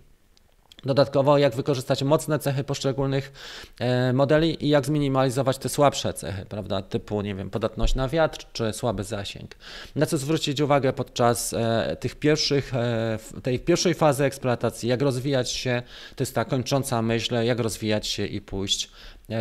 [0.83, 3.31] Dodatkowo, jak wykorzystać mocne cechy poszczególnych
[3.79, 8.45] e, modeli i jak zminimalizować te słabsze cechy, prawda, typu, nie wiem, podatność na wiatr
[8.53, 9.55] czy słaby zasięg.
[9.95, 15.51] Na co zwrócić uwagę podczas e, tych pierwszych, e, tej pierwszej fazy eksploatacji, jak rozwijać
[15.51, 15.81] się,
[16.15, 18.89] to jest ta kończąca myśl, jak rozwijać się i pójść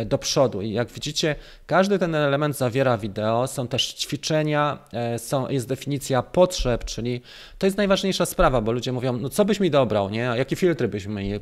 [0.05, 0.61] do przodu.
[0.61, 6.21] I jak widzicie, każdy ten element zawiera wideo, są też ćwiczenia, e, są, jest definicja
[6.21, 7.21] potrzeb, czyli
[7.57, 10.19] to jest najważniejsza sprawa, bo ludzie mówią, no co byś mi dobrał, nie?
[10.19, 11.33] Jakie filtry byś mi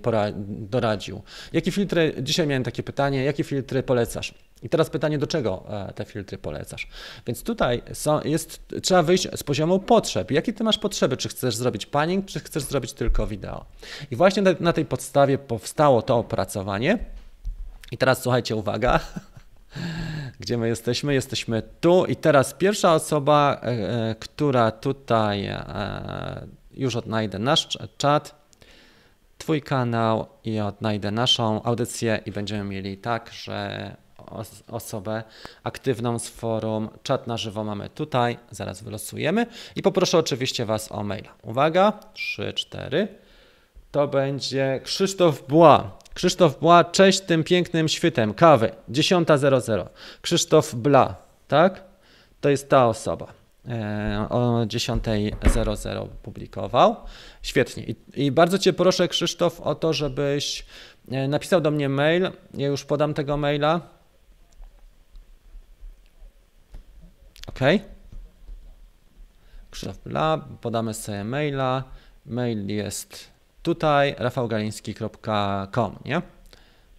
[0.48, 1.22] doradził?
[1.54, 4.34] Jakie filtry, dzisiaj miałem takie pytanie, jakie filtry polecasz?
[4.64, 6.88] I teraz pytanie, do czego e, te filtry polecasz?
[7.28, 10.32] Więc tutaj są, jest, trzeba wyjść z poziomu potrzeb.
[10.32, 11.18] Jakie ty masz potrzeby?
[11.18, 13.66] Czy chcesz zrobić panning, czy chcesz zrobić tylko wideo?
[14.12, 17.00] I właśnie na tej podstawie powstało to opracowanie.
[17.92, 19.00] I teraz słuchajcie, uwaga.
[20.40, 21.14] Gdzie my jesteśmy?
[21.14, 28.46] Jesteśmy tu i teraz pierwsza osoba, e, e, która tutaj e, już odnajdę nasz czat,
[29.38, 33.96] Twój kanał i odnajdę naszą audycję i będziemy mieli tak, że
[34.68, 35.24] osobę
[35.64, 39.46] aktywną z forum, czat na żywo mamy tutaj, zaraz wylosujemy
[39.76, 41.30] i poproszę oczywiście Was o maila.
[41.44, 43.08] Uwaga, 3, 4.
[43.92, 45.98] To będzie Krzysztof Bła.
[46.16, 49.88] Krzysztof Bła, cześć tym pięknym świtem, kawy, 10.00.
[50.22, 51.16] Krzysztof Bla,
[51.48, 51.84] tak?
[52.42, 53.34] To jest ta osoba.
[53.68, 56.96] E, o 10.00 publikował.
[57.42, 57.84] Świetnie.
[57.84, 60.66] I, I, bardzo Cię proszę, Krzysztof, o to, żebyś
[61.12, 62.32] e, napisał do mnie mail.
[62.54, 63.82] Ja już podam tego maila.
[67.48, 67.60] OK.
[69.72, 71.84] Krzysztof Bla, podamy sobie maila.
[72.26, 73.35] Mail jest
[73.66, 76.22] tutaj rafałgaliński.com, nie?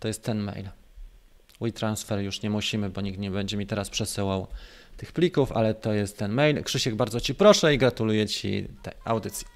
[0.01, 0.69] To jest ten mail.
[1.61, 4.47] WeTransfer już nie musimy, bo nikt nie będzie mi teraz przesyłał
[4.97, 6.63] tych plików, ale to jest ten mail.
[6.63, 9.47] Krzysiek, bardzo Ci proszę i gratuluję Ci tej audycji.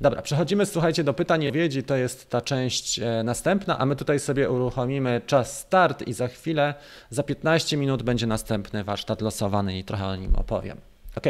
[0.00, 4.20] Dobra, przechodzimy, słuchajcie, do pytań wiedzi, to jest ta część e, następna, a my tutaj
[4.20, 6.74] sobie uruchomimy czas start i za chwilę,
[7.10, 10.80] za 15 minut będzie następny warsztat losowany i trochę o nim opowiem.
[11.16, 11.26] Ok.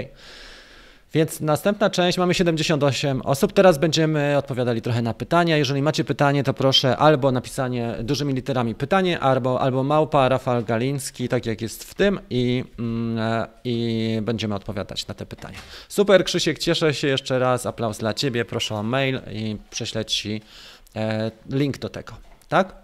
[1.13, 3.53] Więc następna część, mamy 78 osób.
[3.53, 5.57] Teraz będziemy odpowiadali trochę na pytania.
[5.57, 11.29] Jeżeli macie pytanie, to proszę albo napisanie dużymi literami pytanie, albo, albo małpa Rafał Galiński,
[11.29, 15.59] tak jak jest w tym i, mm, i będziemy odpowiadać na te pytania.
[15.89, 17.67] Super, Krzysiek, cieszę się jeszcze raz.
[17.67, 18.45] Aplauz dla Ciebie.
[18.45, 20.43] Proszę o mail i prześlę Ci
[20.97, 22.13] e, link do tego.
[22.49, 22.75] Tak?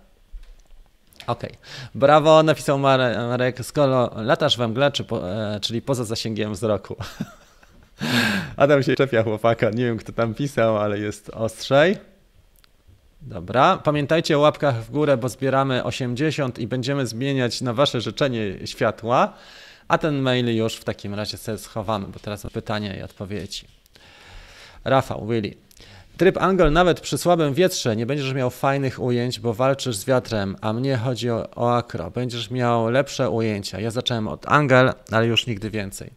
[1.27, 1.51] Okej.
[1.51, 1.63] Okay.
[1.95, 3.59] Brawo, napisał Marek.
[3.63, 6.97] Skoro latasz we mgle, czy po, e, czyli poza zasięgiem wzroku.
[8.57, 9.71] Adam się czepia chłopaka.
[9.71, 11.97] Nie wiem, kto tam pisał, ale jest ostrzej.
[13.23, 13.77] Dobra.
[13.77, 19.33] Pamiętajcie o łapkach w górę, bo zbieramy 80 i będziemy zmieniać na wasze życzenie światła.
[19.89, 23.67] A ten mail już w takim razie sobie schowamy, bo teraz pytania i odpowiedzi.
[24.85, 25.55] Rafał, Willy.
[26.17, 30.57] Tryb angle nawet przy słabym wietrze nie będziesz miał fajnych ujęć, bo walczysz z wiatrem,
[30.61, 32.11] a mnie chodzi o, o akro.
[32.11, 33.81] Będziesz miał lepsze ujęcia.
[33.81, 36.11] Ja zacząłem od angle, ale już nigdy więcej.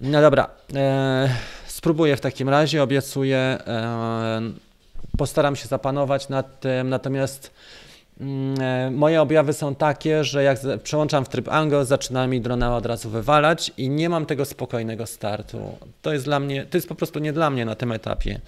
[0.00, 1.28] No dobra, e,
[1.66, 3.38] spróbuję w takim razie, obiecuję.
[3.38, 4.40] E,
[5.18, 7.50] postaram się zapanować nad tym, natomiast
[8.20, 12.76] mm, e, moje objawy są takie, że jak przełączam w tryb angle, zaczyna mi drona
[12.76, 15.78] od razu wywalać i nie mam tego spokojnego startu.
[16.02, 18.40] To jest dla mnie, to jest po prostu nie dla mnie na tym etapie.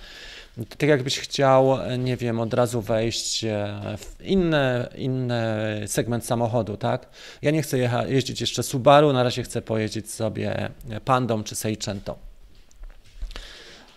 [0.79, 5.45] Tak jakbyś chciał, nie wiem, od razu wejść e, w inny, inny
[5.87, 7.09] segment samochodu, tak?
[7.43, 10.71] Ja nie chcę jecha, jeździć jeszcze Subaru, na razie chcę pojeździć sobie
[11.05, 12.17] Pandą czy Seicento.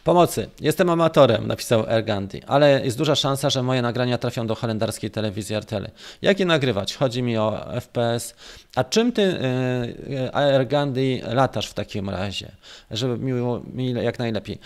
[0.08, 0.50] Pomocy.
[0.62, 5.56] Jestem amatorem, napisał Ergandi, ale jest duża szansa, że moje nagrania trafią do holendarskiej telewizji
[5.56, 5.88] RTL.
[6.22, 6.96] Jak je nagrywać?
[6.96, 8.36] Chodzi mi o FPS.
[8.76, 9.22] A czym ty,
[10.10, 12.52] yy, Ergandi, latasz w takim razie?
[12.91, 14.60] Żeby miło mi jak najlepiej.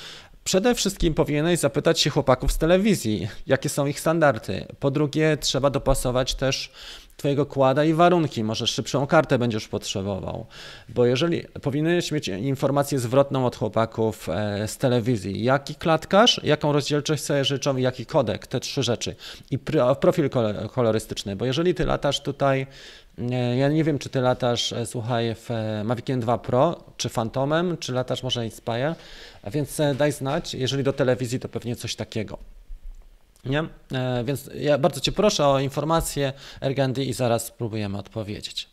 [0.44, 4.66] Przede wszystkim powinieneś zapytać się chłopaków z telewizji, jakie są ich standardy.
[4.80, 6.72] Po drugie, trzeba dopasować też
[7.22, 8.44] Twojego kłada i warunki.
[8.44, 10.46] Może szybszą kartę będziesz potrzebował.
[10.90, 17.24] Bo jeżeli powinieneś mieć informację zwrotną od chłopaków e, z telewizji, jaki klatkarz, jaką rozdzielczość
[17.24, 19.16] sobie życzą i jaki kodek, te trzy rzeczy.
[19.52, 19.60] I
[20.00, 20.30] profil
[20.72, 22.68] kolorystyczny, bo jeżeli ty latasz tutaj
[23.58, 27.78] ja nie wiem, czy ty latasz, e, słuchaj, w e, Maviciem 2 Pro, czy Phantomem,
[27.78, 28.96] czy latasz może Inspire,
[29.44, 32.38] a więc e, daj znać, jeżeli do telewizji, to pewnie coś takiego.
[33.46, 33.64] Nie?
[34.24, 38.70] Więc ja bardzo Cię proszę o informację Ergandy i zaraz spróbujemy odpowiedzieć.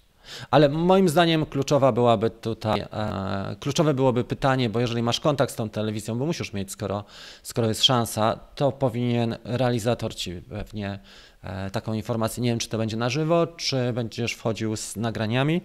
[0.50, 5.56] Ale moim zdaniem kluczowa byłaby tutaj, e, kluczowe byłoby pytanie, bo jeżeli masz kontakt z
[5.56, 7.04] tą telewizją, bo musisz mieć, skoro,
[7.42, 10.98] skoro jest szansa, to powinien realizator ci pewnie
[11.37, 11.37] E,
[11.72, 12.42] taką informację.
[12.42, 15.60] Nie wiem, czy to będzie na żywo, czy będziesz wchodził z nagraniami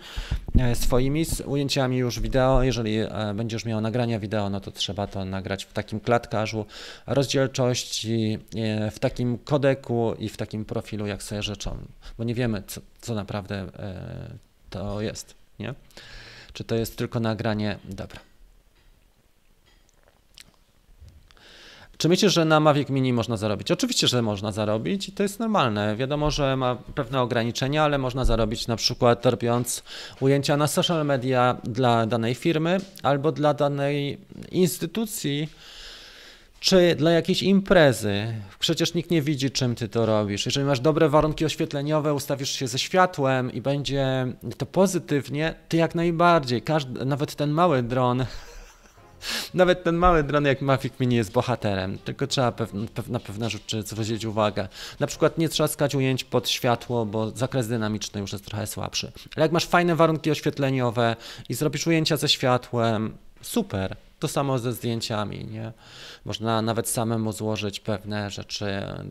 [0.60, 2.64] e, swoimi, z ujęciami już wideo.
[2.64, 6.66] Jeżeli e, będziesz miał nagrania wideo, no to trzeba to nagrać w takim klatkarzu
[7.08, 8.40] rozdzielczości,
[8.92, 11.78] w takim kodeku i w takim profilu, jak sobie życzą,
[12.18, 13.66] bo nie wiemy, co, co naprawdę
[14.70, 15.74] to jest, nie?
[16.54, 17.78] Czy to jest tylko nagranie?
[17.84, 18.33] Dobra.
[22.04, 23.72] Czy myślisz, że na Mavic Mini można zarobić?
[23.72, 25.96] Oczywiście, że można zarobić i to jest normalne.
[25.96, 29.84] Wiadomo, że ma pewne ograniczenia, ale można zarobić na przykład robiąc
[30.20, 34.18] ujęcia na social media dla danej firmy albo dla danej
[34.52, 35.50] instytucji,
[36.60, 38.34] czy dla jakiejś imprezy.
[38.60, 40.46] Przecież nikt nie widzi, czym ty to robisz.
[40.46, 45.96] Jeżeli masz dobre warunki oświetleniowe, ustawisz się ze światłem i będzie to pozytywnie, ty jak
[45.96, 48.26] najbardziej, każdy, nawet ten mały dron
[49.54, 53.82] Nawet ten mały dron jak Mavic Mini jest bohaterem, tylko trzeba pewne, na pewne rzeczy
[53.82, 54.68] zwrócić uwagę.
[55.00, 59.12] Na przykład nie trzaskać ujęć pod światło, bo zakres dynamiczny już jest trochę słabszy.
[59.36, 61.16] Ale jak masz fajne warunki oświetleniowe
[61.50, 63.96] i zrobisz ujęcia ze światłem, super.
[64.24, 65.74] To samo ze zdjęciami, nie?
[66.26, 68.66] Można nawet samemu złożyć pewne rzeczy.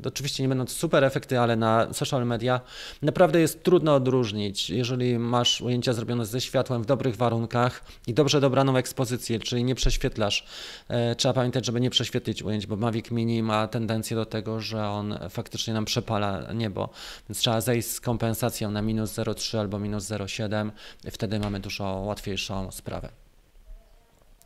[0.04, 2.60] Oczywiście nie będą to super efekty, ale na social media
[3.02, 4.70] naprawdę jest trudno odróżnić.
[4.70, 9.74] Jeżeli masz ujęcia zrobione ze światłem w dobrych warunkach i dobrze dobraną ekspozycję, czyli nie
[9.74, 10.46] prześwietlasz.
[10.88, 14.88] E, trzeba pamiętać, żeby nie prześwietlić ujęć, bo Mavic Mini ma tendencję do tego, że
[14.88, 16.88] on faktycznie nam przepala niebo,
[17.28, 20.70] więc trzeba zejść z kompensacją na minus 0,3 albo minus 0,7.
[21.10, 23.21] Wtedy mamy dużo łatwiejszą sprawę.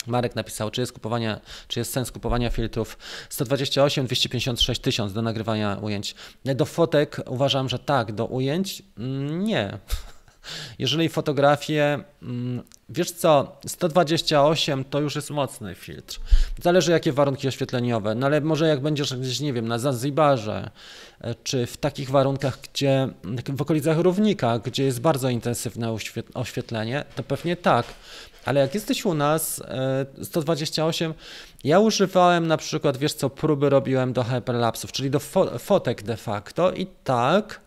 [0.07, 2.99] Marek napisał, czy jest, kupowania, czy jest sens kupowania filtrów
[3.31, 6.14] 128, 256 tysiąc do nagrywania ujęć.
[6.45, 8.83] Do fotek uważam, że tak, do ujęć
[9.31, 9.79] nie.
[10.79, 16.21] Jeżeli fotografię, mm, wiesz co, 128 to już jest mocny filtr.
[16.62, 20.71] Zależy jakie warunki oświetleniowe, no ale może jak będziesz gdzieś, nie wiem, na Zanzibarze,
[21.21, 23.09] e, czy w takich warunkach, gdzie
[23.49, 25.97] w okolicach równika, gdzie jest bardzo intensywne
[26.35, 27.87] oświetlenie, to pewnie tak.
[28.47, 29.63] Ale jak jesteś u nas,
[30.23, 31.15] 128, e,
[31.65, 36.17] ja używałem na przykład, wiesz co, próby robiłem do hyperlapsów, czyli do fo fotek de
[36.17, 37.61] facto i tak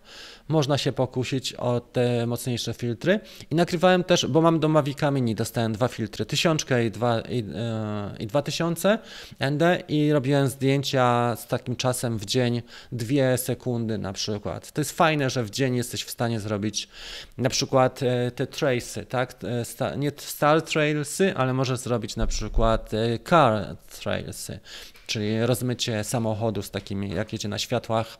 [0.50, 3.20] można się pokusić o te mocniejsze filtry.
[3.52, 7.44] I nagrywałem też, bo mam do Mavica Mini, dostałem dwa filtry, tysiączkę i, dwa, i,
[7.56, 9.00] e, i 2000
[9.40, 14.72] ND i robiłem zdjęcia z takim czasem w dzień, dwie sekundy na przykład.
[14.72, 16.90] To jest fajne, że w dzień jesteś w stanie zrobić
[17.38, 19.36] na przykład e, te trace'y, tak?
[19.82, 22.92] E, nie star trailsy, ale możesz zrobić na przykład
[23.30, 24.60] car trailsy,
[25.08, 28.18] czyli rozmycie samochodu z takimi, jak jedzie na światłach,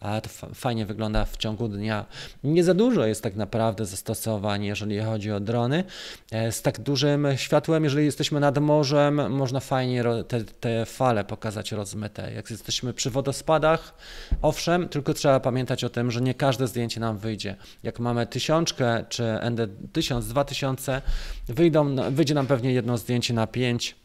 [0.00, 2.06] to fajnie wygląda w ciągu dnia.
[2.44, 5.84] Nie za dużo jest tak naprawdę zastosowań, jeżeli chodzi o drony.
[6.30, 11.72] E, z tak dużym światłem, jeżeli jesteśmy nad morzem, można fajnie te, te fale pokazać
[11.72, 12.32] rozmyte.
[12.32, 13.94] Jak jesteśmy przy wodospadach,
[14.42, 17.56] owszem, tylko trzeba pamiętać o tym, że nie każde zdjęcie nam wyjdzie.
[17.82, 21.02] Jak mamy tysiączkę czy ND 1000, 2000,
[21.48, 23.99] wyjdą, wyjdzie nam pewnie jedno zdjęcie na 5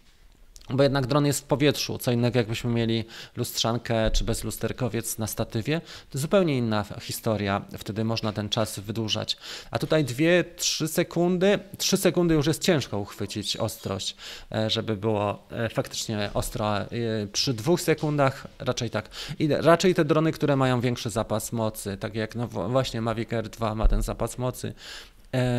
[0.69, 3.03] bo jednak dron jest w powietrzu, co innego jakbyśmy mieli
[3.35, 9.37] lustrzankę czy bezlusterkowiec na statywie, to zupełnie inna historia, wtedy można ten czas wydłużać.
[9.71, 14.15] A tutaj 2-3 sekundy, 3 sekundy już jest ciężko uchwycić ostrość,
[14.51, 16.77] e, żeby było e, faktycznie ostro.
[16.77, 16.87] E,
[17.31, 19.09] przy dwóch sekundach raczej tak.
[19.39, 23.49] I raczej te drony, które mają większy zapas mocy, tak jak no właśnie Mavic Air
[23.49, 24.73] 2 ma ten zapas mocy,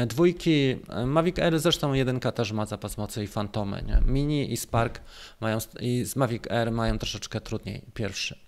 [0.06, 4.12] dwójki, e, Mavic Air zresztą jedynka też ma zapas mocy i Fantomy, nie?
[4.12, 5.00] Mini i Spark
[5.40, 8.45] mają, i z Mavic Air mają troszeczkę trudniej pierwszy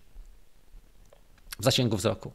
[1.59, 2.33] w zasięgu wzroku.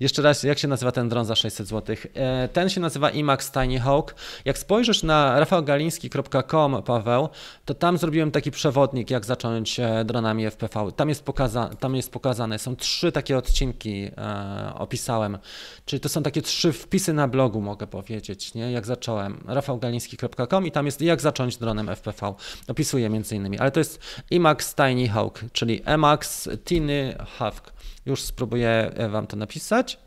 [0.00, 1.96] Jeszcze raz, jak się nazywa ten dron za 600 zł?
[2.14, 4.14] E, ten się nazywa IMAX Tiny Hawk.
[4.44, 7.28] Jak spojrzysz na rafałgaliński.com, Paweł,
[7.64, 10.92] to tam zrobiłem taki przewodnik, jak zacząć e, dronami FPV.
[10.96, 15.38] Tam jest, pokaza tam jest pokazane, są trzy takie odcinki, e, opisałem.
[15.84, 18.72] Czyli to są takie trzy wpisy na blogu, mogę powiedzieć, nie?
[18.72, 19.44] jak zacząłem.
[19.46, 22.34] rafałgaliński.com i tam jest jak zacząć dronem FPV.
[22.68, 24.00] Opisuję między innymi, ale to jest
[24.30, 27.75] IMAX Tiny Hawk, czyli EMAX Tiny Hawk.
[28.06, 29.98] Już spróbuję e, Wam to napisać.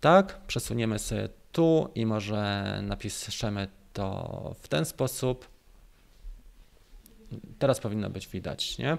[0.00, 5.48] Tak, przesuniemy sobie tu i może napiszemy to w ten sposób.
[7.58, 8.98] Teraz powinno być widać, nie?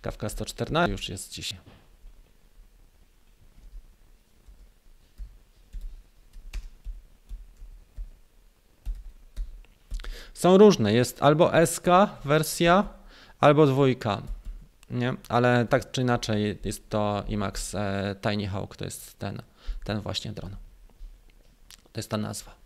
[0.00, 1.58] Kawka 114 już jest dzisiaj.
[10.34, 11.86] Są różne, jest albo SK
[12.24, 12.88] wersja,
[13.40, 14.22] albo dwójka
[14.90, 15.14] nie?
[15.28, 19.42] Ale tak czy inaczej jest to IMAX e, Tiny Hawk, to jest ten,
[19.84, 20.56] ten właśnie dron.
[21.92, 22.63] To jest ta nazwa.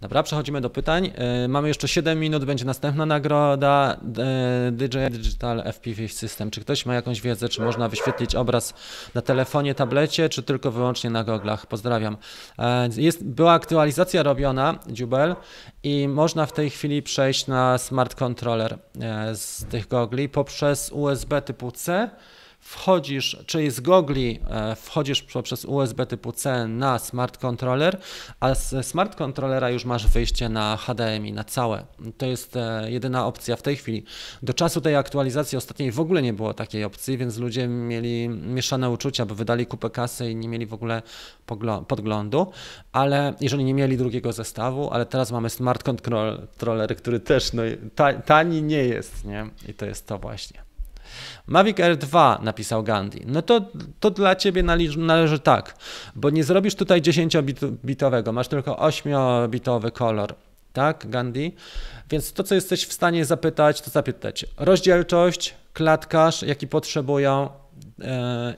[0.00, 1.10] Dobra, przechodzimy do pytań.
[1.14, 6.50] E, mamy jeszcze 7 minut, będzie następna nagroda e, DJI Digital FPV System.
[6.50, 8.74] Czy ktoś ma jakąś wiedzę, czy można wyświetlić obraz
[9.14, 11.66] na telefonie, tablecie, czy tylko wyłącznie na goglach?
[11.66, 12.16] Pozdrawiam.
[12.58, 15.36] E, jest, była aktualizacja robiona, Jubel,
[15.82, 18.78] i można w tej chwili przejść na smart controller
[19.34, 22.10] z tych gogli poprzez USB typu C
[22.60, 28.00] wchodzisz, czyli z gogli e, wchodzisz poprzez USB typu C na smart controller,
[28.40, 31.84] a z smart controllera już masz wyjście na HDMI, na całe.
[32.18, 34.04] To jest e, jedyna opcja w tej chwili.
[34.42, 38.90] Do czasu tej aktualizacji ostatniej w ogóle nie było takiej opcji, więc ludzie mieli mieszane
[38.90, 41.02] uczucia, bo wydali kupę kasy i nie mieli w ogóle
[41.88, 42.46] podglądu,
[42.92, 47.62] ale jeżeli nie mieli drugiego zestawu, ale teraz mamy smart controller, który też no,
[48.26, 49.50] tani nie jest, nie?
[49.68, 50.69] I to jest to właśnie.
[51.46, 53.22] Mavic Air 2, napisał Gandhi.
[53.26, 53.60] No to,
[54.00, 54.62] to dla ciebie
[54.96, 55.74] należy, tak,
[56.14, 60.34] bo nie zrobisz tutaj 10-bitowego, masz tylko 8-bitowy kolor.
[60.72, 61.54] Tak, Gandhi?
[62.10, 67.48] Więc to, co jesteś w stanie zapytać, to zapytać rozdzielczość, klatkarz, jaki potrzebują,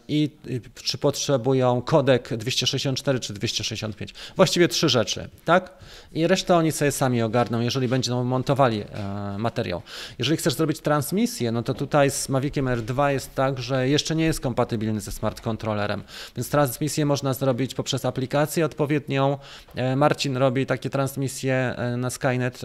[0.09, 0.30] i
[0.74, 4.14] czy potrzebują kodek 264 czy 265.
[4.36, 5.72] Właściwie trzy rzeczy, tak?
[6.12, 9.82] I resztę oni sobie sami ogarną, jeżeli będą montowali e, materiał.
[10.18, 14.24] Jeżeli chcesz zrobić transmisję, no to tutaj z Maviciem R2 jest tak, że jeszcze nie
[14.24, 16.03] jest kompatybilny ze smart controllerem,
[16.36, 19.38] więc transmisję można zrobić poprzez aplikację odpowiednią.
[19.74, 22.61] E, Marcin robi takie transmisje e, na Skynet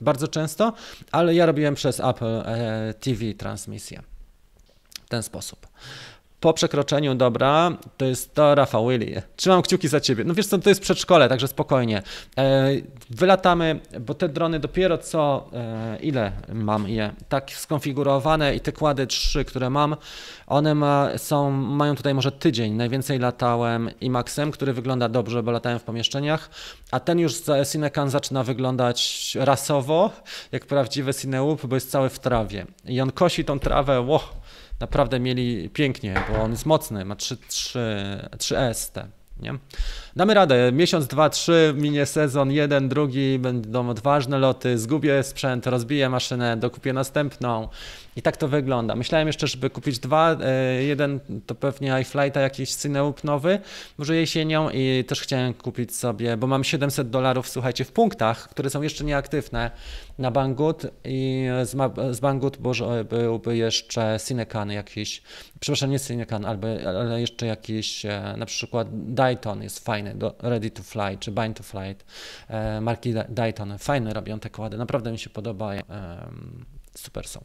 [0.00, 0.72] bardzo często,
[1.12, 2.42] ale ja robiłem przez Apple
[3.00, 4.02] TV transmisję
[5.08, 5.66] w ten sposób.
[6.40, 9.22] Po przekroczeniu dobra, to jest to Rafał Willy.
[9.36, 10.24] Trzymam kciuki za ciebie.
[10.24, 12.02] No wiesz co, to jest przedszkole, także spokojnie.
[12.38, 12.68] E,
[13.10, 19.06] wylatamy, bo te drony dopiero co, e, ile mam je, tak skonfigurowane i te kłady
[19.06, 19.96] trzy, które mam,
[20.46, 22.72] one ma, są, mają tutaj może tydzień.
[22.72, 26.50] Najwięcej latałem IMAXem, który wygląda dobrze, bo latałem w pomieszczeniach,
[26.90, 30.10] a ten już z Cinecan zaczyna wyglądać rasowo,
[30.52, 32.66] jak prawdziwy Cineloop, bo jest cały w trawie.
[32.84, 34.20] I on kosi tą trawę, wow,
[34.80, 37.78] naprawdę mieli pięknie, bo on jest mocny, ma 3, 3,
[38.36, 39.08] 3S
[39.40, 39.54] nie?
[40.16, 40.72] Damy radę.
[40.72, 46.92] Miesiąc, dwa, trzy, minie sezon, jeden, drugi, będą odważne loty, zgubię sprzęt, rozbiję maszynę, dokupię
[46.92, 47.68] następną.
[48.16, 48.96] I tak to wygląda.
[48.96, 50.36] Myślałem jeszcze, żeby kupić dwa.
[50.40, 53.60] E, jeden to pewnie iFlighta jakiś Cineup nowy,
[53.98, 58.70] może jesienią i też chciałem kupić sobie, bo mam 700 dolarów, słuchajcie, w punktach, które
[58.70, 59.70] są jeszcze nieaktywne
[60.18, 61.76] na Banggood i z,
[62.16, 65.22] z Banggood może byłby jeszcze Cinecan jakiś,
[65.60, 70.82] przepraszam, nie Cinecan, ale jeszcze jakiś e, na przykład Dayton jest fajny, do Ready to
[70.82, 72.06] Fly czy Bind to Flight,
[72.48, 75.82] e, marki Dayton, fajne robią te kłady, naprawdę mi się podobają
[76.98, 77.44] Super są.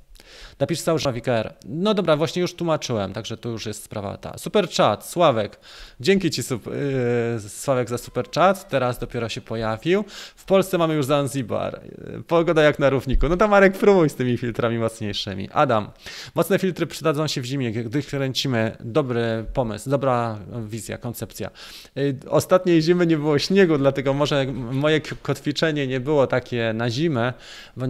[0.59, 1.53] Napisz cały WKR.
[1.65, 4.37] No dobra, właśnie już tłumaczyłem, także to już jest sprawa ta.
[4.37, 5.59] Super chat, Sławek.
[5.99, 8.69] Dzięki Ci, yy, Sławek, za super chat.
[8.69, 10.05] Teraz dopiero się pojawił.
[10.35, 11.81] W Polsce mamy już Zanzibar.
[12.27, 13.29] Pogoda jak na równiku.
[13.29, 15.49] No to Marek, próbuj z tymi filtrami mocniejszymi.
[15.51, 15.91] Adam,
[16.35, 18.77] mocne filtry przydadzą się w zimie, gdy kręcimy.
[18.79, 21.49] Dobry pomysł, dobra wizja, koncepcja.
[21.95, 27.33] Yy, ostatniej zimy nie było śniegu, dlatego może moje kotwiczenie nie było takie na zimę,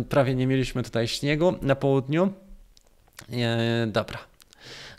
[0.09, 2.22] prawie nie mieliśmy tutaj śniegu na południu.
[3.30, 4.19] E, dobra.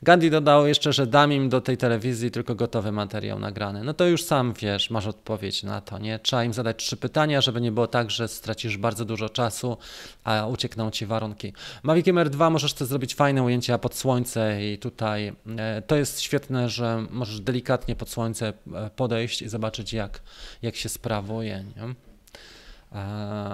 [0.04, 3.84] Gandhi dodał jeszcze, że dam im do tej telewizji tylko gotowy materiał nagrany.
[3.84, 6.18] No to już sam wiesz, masz odpowiedź na to, nie?
[6.18, 9.76] Trzeba im zadać trzy pytania, żeby nie było tak, że stracisz bardzo dużo czasu,
[10.24, 11.52] a uciekną ci warunki.
[11.82, 16.20] Mavic Air 2 możesz też zrobić fajne ujęcia pod słońce i tutaj e, to jest
[16.20, 20.20] świetne, że możesz delikatnie pod słońce e, podejść i zobaczyć jak,
[20.62, 21.94] jak się sprawuje, nie?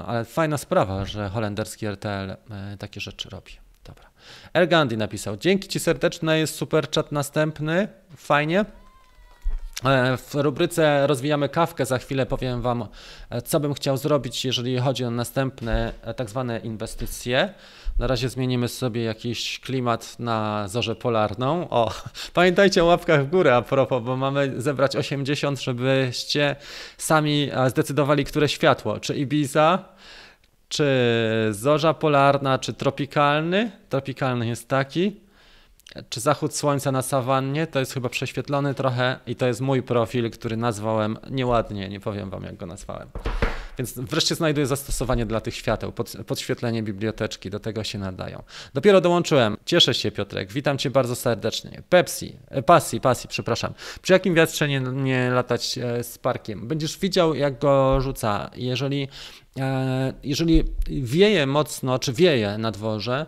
[0.07, 2.37] Ale fajna sprawa, że holenderski RTL
[2.79, 3.53] takie rzeczy robi.
[4.53, 8.65] El Gandhi napisał, dzięki Ci serdeczne, jest super chat następny, fajnie.
[9.85, 12.89] E, w rubryce Rozwijamy kawkę za chwilę powiem Wam,
[13.31, 17.55] e, co bym chciał zrobić, jeżeli chodzi o następne e, tak zwane inwestycje.
[18.01, 21.69] Na razie zmienimy sobie jakiś klimat na zorzę polarną.
[21.71, 21.93] O,
[22.35, 26.57] pamiętajcie o łapkach w górę a propos, bo mamy zebrać 80, żebyście
[26.99, 29.01] sami zdecydowali, które światło.
[29.01, 29.85] Czy Ibiza,
[30.69, 30.87] czy
[31.51, 33.71] zorza polarna, czy tropikalny.
[33.89, 35.21] Tropikalny jest taki.
[36.09, 40.31] Czy zachód słońca na sawannie, to jest chyba prześwietlony trochę i to jest mój profil,
[40.31, 43.09] który nazwałem nieładnie, nie powiem wam jak go nazwałem.
[43.81, 48.43] Więc wreszcie znajduję zastosowanie dla tych świateł, pod, podświetlenie biblioteczki, do tego się nadają.
[48.75, 49.57] Dopiero dołączyłem.
[49.67, 51.83] Cieszę się Piotrek, witam cię bardzo serdecznie.
[51.89, 53.75] Pepsi, e, pasji, pasji, przepraszam.
[54.03, 56.69] Przy jakim wiatrze nie, nie latać e, z parkiem?
[56.69, 58.51] Będziesz widział jak go rzuca.
[58.57, 59.09] Jeżeli,
[59.59, 63.27] e, jeżeli wieje mocno, czy wieje na dworze,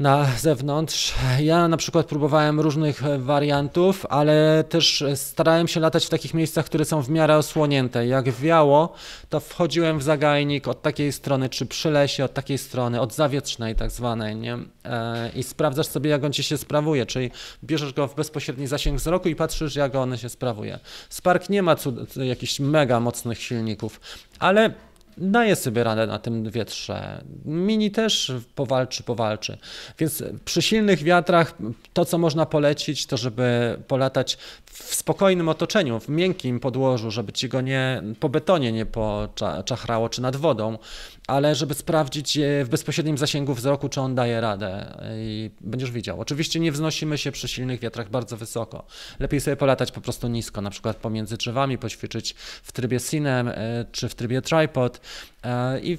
[0.00, 1.14] na zewnątrz.
[1.40, 6.84] Ja na przykład próbowałem różnych wariantów, ale też starałem się latać w takich miejscach, które
[6.84, 8.06] są w miarę osłonięte.
[8.06, 8.92] Jak wiało,
[9.28, 13.74] to wchodziłem w zagajnik od takiej strony, czy przy lesie, od takiej strony, od zawietrznej
[13.74, 14.58] tak zwanej, nie?
[14.84, 17.30] E, I sprawdzasz sobie, jak on ci się sprawuje, czyli
[17.64, 20.78] bierzesz go w bezpośredni zasięg wzroku i patrzysz, jak on się sprawuje.
[21.08, 24.00] Spark nie ma cud- jakichś mega mocnych silników,
[24.38, 24.74] ale
[25.16, 27.24] daje sobie radę na tym wietrze.
[27.44, 29.58] Mini też powalczy, powalczy.
[29.98, 31.54] Więc przy silnych wiatrach
[31.92, 37.48] to, co można polecić, to żeby polatać w spokojnym otoczeniu, w miękkim podłożu, żeby ci
[37.48, 40.78] go nie po betonie nie poczachrało, czy nad wodą,
[41.26, 46.20] ale żeby sprawdzić w bezpośrednim zasięgu wzroku, czy on daje radę i będziesz widział.
[46.20, 48.84] Oczywiście nie wznosimy się przy silnych wiatrach bardzo wysoko.
[49.18, 53.84] Lepiej sobie polatać po prostu nisko, na przykład pomiędzy drzewami, poćwiczyć w trybie sinem e,
[53.92, 55.00] czy w trybie tripod
[55.44, 55.98] e, i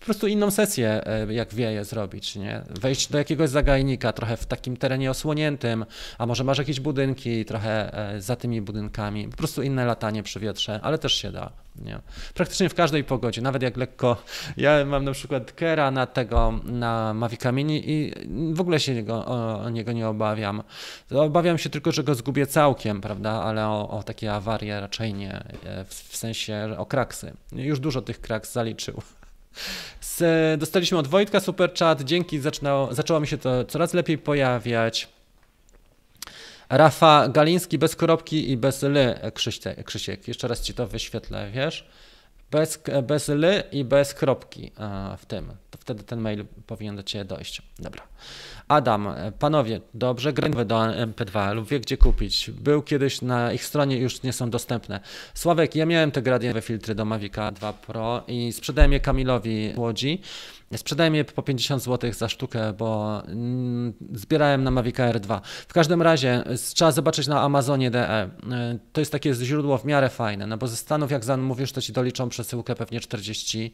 [0.00, 2.62] po prostu inną sesję, e, jak wieje, zrobić, nie?
[2.80, 5.84] Wejść do jakiegoś zagajnika, trochę w takim terenie osłoniętym,
[6.18, 10.80] a może masz jakieś budynki, trochę za tymi budynkami, po prostu inne latanie przy wietrze,
[10.82, 11.52] ale też się da.
[11.76, 11.98] Nie?
[12.34, 14.16] Praktycznie w każdej pogodzie, nawet jak lekko.
[14.56, 18.12] Ja mam na przykład Kera na tego, na Mavica Mini i
[18.54, 20.62] w ogóle się niego, o, o, niego nie obawiam.
[21.10, 25.32] Obawiam się tylko, że go zgubię całkiem, prawda, ale o, o takie awarie raczej nie,
[25.64, 27.32] e, w, w sensie o kraksy.
[27.52, 29.02] Już dużo tych kraks zaliczył.
[30.58, 35.08] Dostaliśmy od Wojtka super chat, dzięki zaczynało, zaczęło mi się to coraz lepiej pojawiać.
[36.68, 39.18] Rafa Galiński bez kropki i bez ly,
[39.84, 40.28] Krzysiek.
[40.28, 41.88] Jeszcze raz ci to wyświetlę, wiesz?
[42.50, 44.72] Bez, bez ly i bez kropki
[45.18, 45.52] w tym.
[45.70, 47.62] To wtedy ten mail powinien do Ciebie dojść.
[47.78, 48.02] Dobra.
[48.70, 49.08] Adam,
[49.38, 52.50] panowie, dobrze, gry do MP2 lub wie gdzie kupić.
[52.50, 55.00] Był kiedyś na ich stronie, już nie są dostępne.
[55.34, 60.20] Sławek, ja miałem te gradientowe filtry do Mavica 2 Pro i sprzedałem je Kamilowi Łodzi.
[60.76, 65.40] Sprzedałem je po 50 zł za sztukę, bo mm, zbierałem na Mavic Air 2.
[65.68, 66.44] W każdym razie
[66.74, 68.30] trzeba zobaczyć na Amazonie DE.
[68.92, 71.92] To jest takie źródło w miarę fajne, no bo ze Stanów jak zamówisz, to ci
[71.92, 73.72] doliczą przesyłkę pewnie 40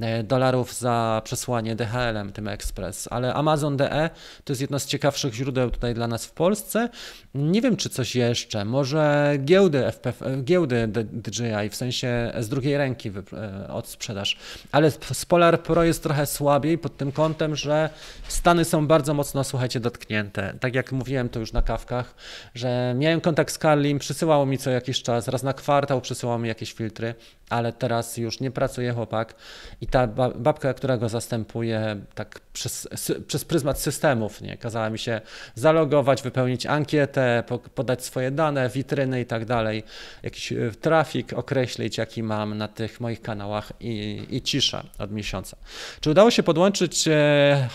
[0.00, 3.08] e, dolarów za przesłanie DHL-em, tym Express.
[3.10, 4.10] Ale Amazon DE
[4.44, 6.88] to jest jedno z ciekawszych źródeł tutaj dla nas w Polsce.
[7.34, 8.64] Nie wiem, czy coś jeszcze.
[8.64, 14.38] Może giełdy FPF, giełdy DJI, w sensie z drugiej ręki e, odsprzedaż.
[14.72, 17.90] Ale z Polar Pro jest trochę słabiej pod tym kątem, że
[18.28, 20.54] Stany są bardzo mocno, słuchajcie, dotknięte.
[20.60, 22.14] Tak jak mówiłem to już na kawkach,
[22.54, 26.48] że miałem kontakt z Carlim, przysyłało mi co jakiś czas, raz na kwartał przysyłał mi
[26.48, 27.14] jakieś filtry,
[27.50, 29.34] ale teraz już nie pracuje chłopak
[29.80, 30.06] i ta
[30.36, 32.88] babka, która go zastępuje, tak przez,
[33.26, 34.40] przez pryzmat systemu problemów.
[34.40, 34.56] Nie?
[34.56, 35.20] Kazała mi się
[35.54, 39.82] zalogować, wypełnić ankietę, podać swoje dane, witryny i tak dalej,
[40.22, 45.56] jakiś e, trafik określić, jaki mam na tych moich kanałach i, i cisza od miesiąca.
[46.00, 47.68] Czy udało się podłączyć e,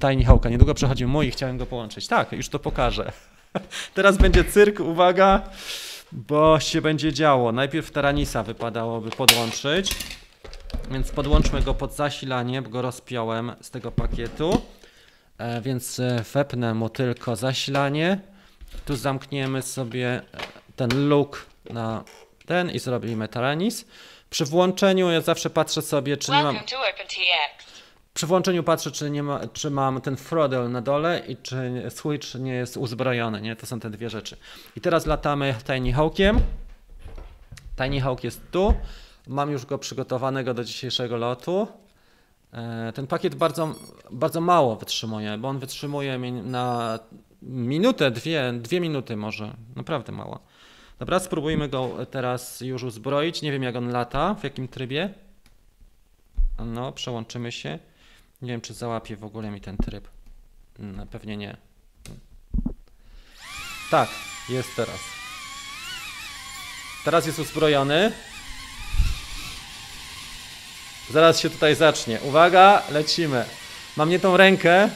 [0.00, 0.48] Tiny, Hawka?
[0.48, 2.06] Niedługo przechodził mój i chciałem go połączyć.
[2.06, 3.12] Tak, już to pokażę.
[3.94, 5.42] Teraz będzie cyrk, uwaga,
[6.12, 7.52] bo się będzie działo.
[7.52, 9.90] Najpierw Taranisa wypadałoby podłączyć.
[10.90, 14.62] Więc podłączmy go pod zasilanie, bo go rozpiąłem z tego pakietu.
[15.38, 18.18] E, więc e, wepnę mu tylko zasilanie.
[18.84, 20.22] Tu zamkniemy sobie
[20.76, 22.04] ten look na
[22.46, 23.86] ten i zrobimy Taranis.
[24.30, 26.58] Przy włączeniu ja zawsze patrzę sobie, czy nie mam...
[28.14, 32.34] Przy włączeniu patrzę, czy, nie ma, czy mam ten throttle na dole i czy switch
[32.34, 33.56] nie jest uzbrojony, nie?
[33.56, 34.36] To są te dwie rzeczy.
[34.76, 36.40] I teraz latamy Tiny Hawkiem.
[37.76, 38.74] Tiny Hawk jest tu.
[39.26, 41.68] Mam już go przygotowanego do dzisiejszego lotu.
[42.52, 43.74] E, ten pakiet bardzo,
[44.10, 46.98] bardzo mało wytrzymuje, bo on wytrzymuje na
[47.42, 49.56] minutę, dwie, dwie minuty może.
[49.76, 50.40] Naprawdę mało.
[50.98, 53.42] Dobra, spróbujmy go teraz już uzbroić.
[53.42, 55.14] Nie wiem jak on lata, w jakim trybie.
[56.66, 57.78] No, przełączymy się.
[58.44, 60.08] Nie wiem czy załapie w ogóle mi ten tryb.
[60.78, 61.56] No, pewnie nie.
[63.90, 64.08] Tak,
[64.48, 65.00] jest teraz.
[67.04, 68.12] Teraz jest uzbrojony.
[71.10, 72.20] Zaraz się tutaj zacznie.
[72.20, 73.44] Uwaga, lecimy.
[73.96, 74.90] Mam nie tą rękę.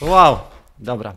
[0.00, 0.38] Wow,
[0.78, 1.14] dobra.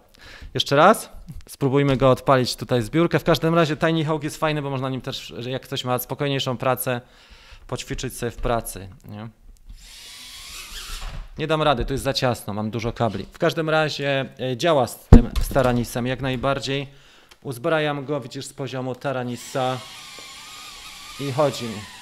[0.54, 1.17] Jeszcze raz.
[1.48, 3.20] Spróbujmy go odpalić tutaj zbiórkę.
[3.20, 6.58] W każdym razie Tiny Hawk jest fajny, bo można nim też, jak ktoś ma spokojniejszą
[6.58, 7.02] pracę,
[7.68, 8.90] poćwiczyć sobie w pracy.
[9.06, 9.30] Nie?
[11.38, 13.26] Nie dam rady, to jest za ciasno, mam dużo kabli.
[13.32, 16.88] W każdym razie e, działa z tym staranisem jak najbardziej.
[17.44, 19.78] Uzbrajam go, widzisz, z poziomu Taranisa
[21.20, 21.97] i chodzi mi.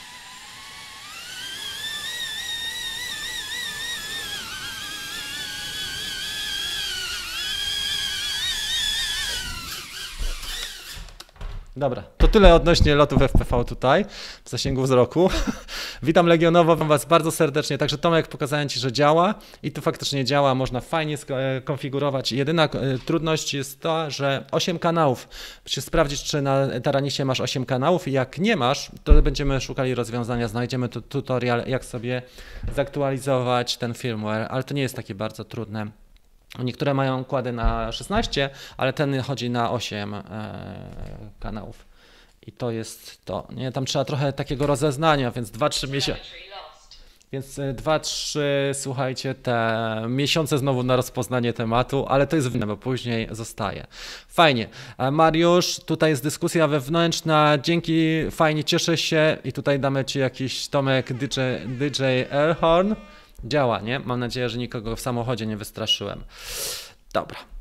[11.77, 14.05] Dobra, to tyle odnośnie lotów FPV tutaj,
[14.43, 15.29] w zasięgu wzroku.
[16.03, 17.77] Witam Legionowo, Was bardzo serdecznie.
[17.77, 21.17] Także Tomek, pokazałem Ci, że działa i tu faktycznie działa, można fajnie
[21.61, 22.31] skonfigurować.
[22.31, 22.69] Jedyna e,
[23.05, 25.27] trudność jest to, że 8 kanałów.
[25.65, 29.95] Musisz sprawdzić, czy na Taranisie masz 8 kanałów i jak nie masz, to będziemy szukali
[29.95, 32.21] rozwiązania, znajdziemy tu tutorial, jak sobie
[32.75, 36.04] zaktualizować ten firmware, ale to nie jest takie bardzo trudne.
[36.63, 40.21] Niektóre mają układy na 16, ale ten chodzi na 8 e,
[41.39, 41.85] kanałów.
[42.47, 43.47] I to jest to.
[43.55, 46.21] Nie, tam trzeba trochę takiego rozeznania, więc 2-3 miesiące.
[47.31, 52.77] Więc 2-3, e, słuchajcie, te miesiące znowu na rozpoznanie tematu, ale to jest winne, bo
[52.77, 53.87] później zostaje.
[54.27, 54.67] Fajnie.
[54.97, 57.57] E, Mariusz, tutaj jest dyskusja wewnętrzna.
[57.63, 59.37] Dzięki, fajnie, cieszę się.
[59.43, 62.95] I tutaj damy Ci jakiś Tomek DJ, DJ Airhorn.
[63.43, 63.99] Działa, nie?
[63.99, 66.23] Mam nadzieję, że nikogo w samochodzie nie wystraszyłem.
[67.13, 67.54] Dobra.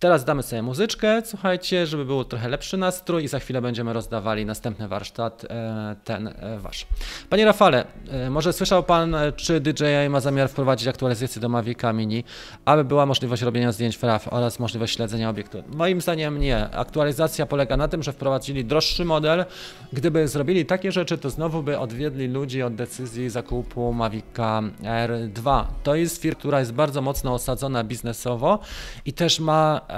[0.00, 4.46] Teraz damy sobie muzyczkę, słuchajcie, żeby był trochę lepszy nastrój i za chwilę będziemy rozdawali
[4.46, 6.86] następny warsztat, e, ten e, wasz.
[7.30, 12.24] Panie Rafale, e, może słyszał Pan, czy DJI ma zamiar wprowadzić aktualizację do Mavica Mini,
[12.64, 15.62] aby była możliwość robienia zdjęć w RAW oraz możliwość śledzenia obiektu?
[15.74, 16.70] Moim zdaniem nie.
[16.70, 19.44] Aktualizacja polega na tym, że wprowadzili droższy model.
[19.92, 25.64] Gdyby zrobili takie rzeczy, to znowu by odwiedli ludzi od decyzji zakupu Mavica R2.
[25.82, 28.58] To jest firma, która jest bardzo mocno osadzona biznesowo
[29.04, 29.89] i też ma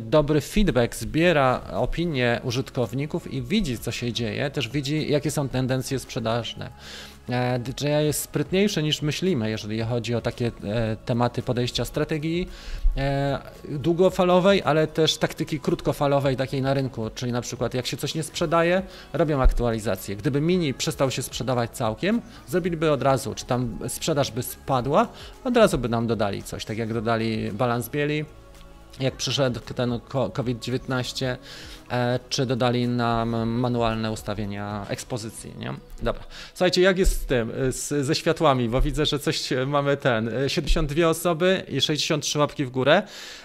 [0.00, 5.98] dobry feedback, zbiera opinie użytkowników i widzi, co się dzieje, też widzi, jakie są tendencje
[5.98, 6.70] sprzedażne.
[7.28, 12.48] E, DJI jest sprytniejszy niż myślimy, jeżeli chodzi o takie e, tematy podejścia strategii
[13.68, 18.22] długofalowej, ale też taktyki krótkofalowej, takiej na rynku, czyli na przykład jak się coś nie
[18.22, 18.82] sprzedaje,
[19.12, 20.16] robią aktualizację.
[20.16, 25.08] Gdyby mini przestał się sprzedawać całkiem, zrobiliby od razu, czy tam sprzedaż by spadła,
[25.44, 28.24] od razu by nam dodali coś, tak jak dodali balans bieli,
[29.00, 30.00] jak przyszedł ten
[30.32, 31.36] COVID-19,
[31.90, 35.74] e, czy dodali nam manualne ustawienia ekspozycji, nie?
[36.02, 36.24] Dobra.
[36.54, 41.02] Słuchajcie, jak jest z tym, z, ze światłami, bo widzę, że coś mamy ten, 72
[41.02, 43.02] e, osoby i 63 łapki w górę.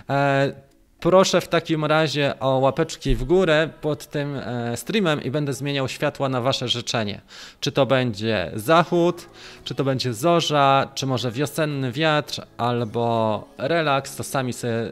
[0.10, 0.71] E,
[1.02, 5.88] Proszę w takim razie o łapeczki w górę pod tym e, streamem i będę zmieniał
[5.88, 7.22] światła na Wasze życzenie.
[7.60, 9.30] Czy to będzie zachód,
[9.64, 14.90] czy to będzie zorza, czy może wiosenny wiatr, albo relaks, to sami sobie e,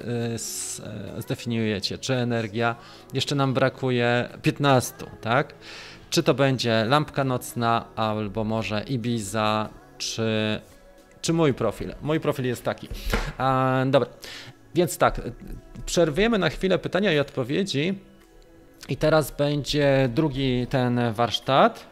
[1.17, 2.75] e, zdefiniujecie, czy energia.
[3.13, 5.53] Jeszcze nam brakuje 15, tak?
[6.09, 10.59] Czy to będzie lampka nocna, albo może Ibiza, czy,
[11.21, 11.93] czy mój profil.
[12.01, 12.87] Mój profil jest taki.
[13.85, 14.09] dobra.
[14.75, 15.21] Więc tak,
[15.85, 17.93] przerwiemy na chwilę pytania i odpowiedzi.
[18.89, 21.85] I teraz będzie drugi ten warsztat.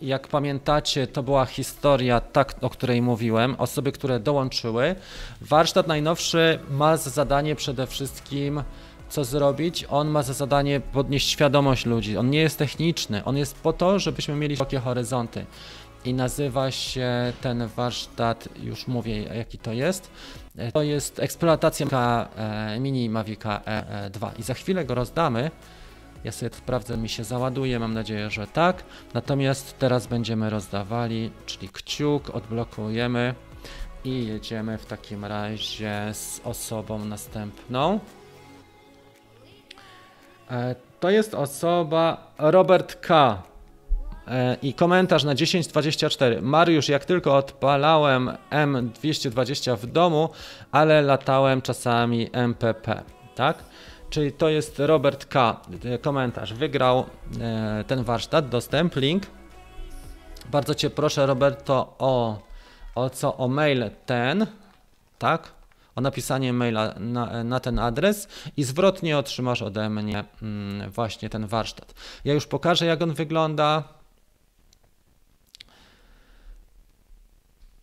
[0.00, 4.94] jak pamiętacie, to była historia, tak, o której mówiłem, osoby, które dołączyły.
[5.40, 8.62] Warsztat najnowszy ma za zadanie przede wszystkim
[9.08, 9.86] co zrobić.
[9.88, 12.16] On ma za zadanie podnieść świadomość ludzi.
[12.16, 15.46] On nie jest techniczny, on jest po to, żebyśmy mieli szerokie horyzonty.
[16.04, 20.10] I nazywa się ten warsztat, już mówię jaki to jest.
[20.72, 21.86] To jest eksploatacja
[22.36, 25.50] e, mini Mavica E2 i za chwilę go rozdamy.
[26.24, 28.84] Ja sobie sprawdzę, mi się załaduje, mam nadzieję, że tak.
[29.14, 33.34] Natomiast teraz będziemy rozdawali, czyli kciuk, odblokujemy
[34.04, 38.00] i jedziemy w takim razie z osobą następną.
[40.50, 43.42] E, to jest osoba Robert K.
[44.28, 46.42] E, I komentarz na 1024.
[46.42, 50.28] Mariusz, jak tylko odpalałem M220 w domu,
[50.72, 53.02] ale latałem czasami MPP,
[53.34, 53.64] tak?
[54.10, 55.60] Czyli to jest Robert K.
[55.84, 56.54] E, komentarz.
[56.54, 57.04] Wygrał
[57.86, 59.22] ten warsztat, dostęp, link.
[60.50, 62.42] Bardzo Cię proszę, Roberto, o,
[62.94, 63.36] o co?
[63.36, 64.46] O mail ten,
[65.18, 65.52] tak?
[65.96, 71.46] o napisanie maila na, na, ten adres i zwrotnie otrzymasz ode mnie mm, właśnie ten
[71.46, 71.94] warsztat.
[72.24, 73.82] Ja już pokażę, jak on wygląda.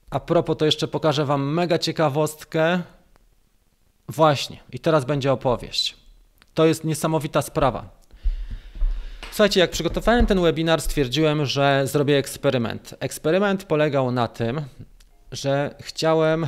[0.10, 2.82] A propos, to jeszcze pokażę Wam mega ciekawostkę.
[4.10, 5.98] Właśnie, i teraz będzie opowieść.
[6.54, 8.00] To jest niesamowita sprawa.
[9.32, 12.96] Słuchajcie, jak przygotowałem ten webinar, stwierdziłem, że zrobię eksperyment.
[13.00, 14.62] Eksperyment polegał na tym,
[15.32, 16.48] że chciałem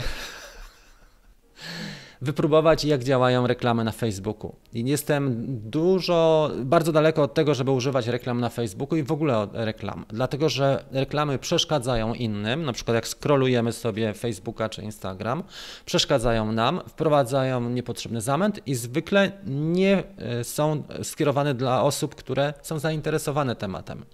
[2.22, 4.56] wypróbować, jak działają reklamy na Facebooku.
[4.74, 9.48] I jestem dużo, bardzo daleko od tego, żeby używać reklam na Facebooku i w ogóle
[9.54, 15.44] reklam, dlatego że reklamy przeszkadzają innym, na przykład jak scrollujemy sobie Facebooka czy Instagram,
[15.86, 22.80] przeszkadzają nam, wprowadzają niepotrzebny zamęt i zwykle nie e, są skierowane dla osób, które są
[22.80, 24.06] zainteresowane tematem.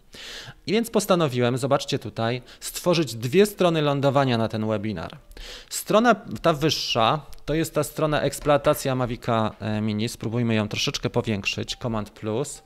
[0.67, 5.17] I więc postanowiłem, zobaczcie tutaj, stworzyć dwie strony lądowania na ten webinar.
[5.69, 10.09] Strona ta wyższa to jest ta strona eksploatacja Mavica e, Mini.
[10.09, 11.75] Spróbujmy ją troszeczkę powiększyć.
[11.75, 12.63] Command plus.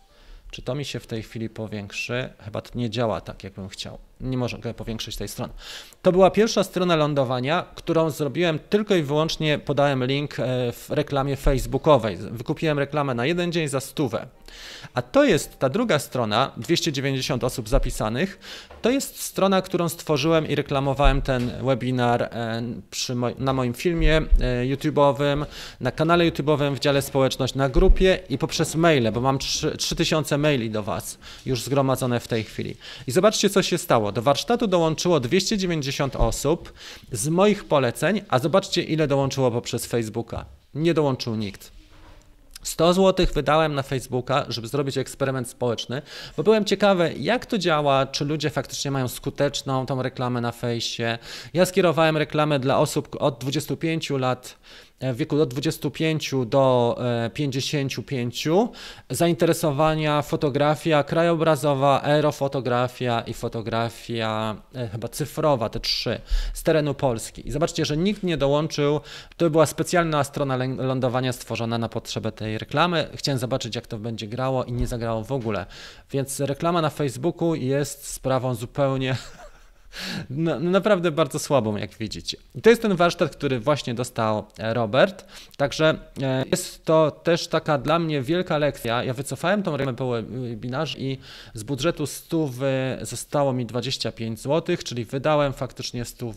[0.51, 2.29] Czy to mi się w tej chwili powiększy?
[2.39, 5.53] Chyba to nie działa tak, jakbym chciał nie mogę powiększyć tej strony.
[6.01, 11.35] To była pierwsza strona lądowania, którą zrobiłem tylko i wyłącznie, podałem link e, w reklamie
[11.35, 12.17] facebookowej.
[12.17, 14.27] Wykupiłem reklamę na jeden dzień za stówę.
[14.93, 18.39] A to jest ta druga strona, 290 osób zapisanych,
[18.81, 22.63] to jest strona, którą stworzyłem i reklamowałem ten webinar e,
[23.39, 24.21] na moim filmie e,
[24.65, 25.45] YouTube'owym,
[25.81, 29.37] na kanale YouTube'owym w dziale społeczność, na grupie i poprzez maile, bo mam
[29.77, 32.75] 3000 maili do Was już zgromadzone w tej chwili.
[33.07, 34.10] I zobaczcie, co się stało.
[34.13, 36.73] Do warsztatu dołączyło 290 osób
[37.11, 40.45] z moich poleceń, a zobaczcie ile dołączyło poprzez Facebooka.
[40.73, 41.71] Nie dołączył nikt.
[42.63, 46.01] 100 zł wydałem na Facebooka, żeby zrobić eksperyment społeczny,
[46.37, 51.17] bo byłem ciekawy, jak to działa, czy ludzie faktycznie mają skuteczną tą reklamę na fejsie.
[51.53, 54.57] Ja skierowałem reklamę dla osób od 25 lat
[55.01, 56.97] w wieku od 25 do
[57.33, 66.21] 55, e, zainteresowania fotografia krajobrazowa, aerofotografia i fotografia e, chyba cyfrowa, te trzy,
[66.53, 67.47] z terenu Polski.
[67.47, 68.99] I zobaczcie, że nikt nie dołączył,
[69.37, 73.09] to była specjalna strona lądowania stworzona na potrzebę tej reklamy.
[73.15, 75.65] Chciałem zobaczyć, jak to będzie grało i nie zagrało w ogóle.
[76.11, 79.15] Więc reklama na Facebooku jest sprawą zupełnie
[80.29, 82.37] no, naprawdę bardzo słabą, jak widzicie.
[82.55, 85.25] I to jest ten warsztat, który właśnie dostał e, Robert.
[85.57, 89.03] Także e, jest to też taka dla mnie wielka lekcja.
[89.03, 91.17] Ja wycofałem tą reklamę po webinarze i
[91.53, 92.49] z budżetu 100
[93.01, 96.33] zostało mi 25 zł, czyli wydałem faktycznie 100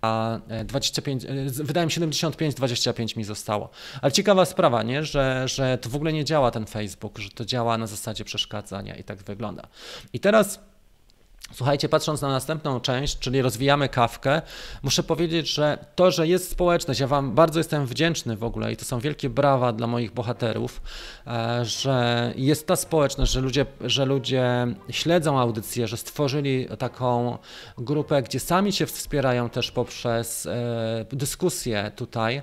[0.00, 1.28] a 25, e,
[1.64, 3.70] wydałem 75, 25 mi zostało.
[4.02, 5.04] Ale ciekawa sprawa, nie?
[5.04, 8.96] Że, że to w ogóle nie działa ten Facebook, że to działa na zasadzie przeszkadzania
[8.96, 9.68] i tak wygląda.
[10.12, 10.60] I teraz
[11.54, 14.42] Słuchajcie, patrząc na następną część, czyli rozwijamy kawkę,
[14.82, 18.76] muszę powiedzieć, że to, że jest społeczność, ja Wam bardzo jestem wdzięczny w ogóle i
[18.76, 20.82] to są wielkie brawa dla moich bohaterów,
[21.26, 27.38] e, że jest ta społeczność, że ludzie, że ludzie śledzą audycję, że stworzyli taką
[27.78, 32.42] grupę, gdzie sami się wspierają też poprzez e, dyskusję tutaj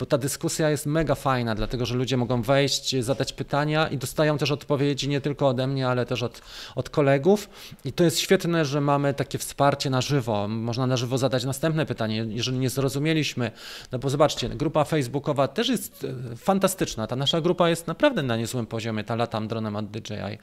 [0.00, 4.38] bo ta dyskusja jest mega fajna, dlatego że ludzie mogą wejść, zadać pytania i dostają
[4.38, 6.42] też odpowiedzi nie tylko ode mnie, ale też od,
[6.76, 7.50] od kolegów.
[7.84, 10.48] I to jest świetne, że mamy takie wsparcie na żywo.
[10.48, 13.50] Można na żywo zadać następne pytanie, jeżeli nie zrozumieliśmy.
[13.92, 17.06] No bo zobaczcie, grupa facebookowa też jest e, fantastyczna.
[17.06, 20.38] Ta nasza grupa jest naprawdę na niezłym poziomie, ta latam dronem od DJI.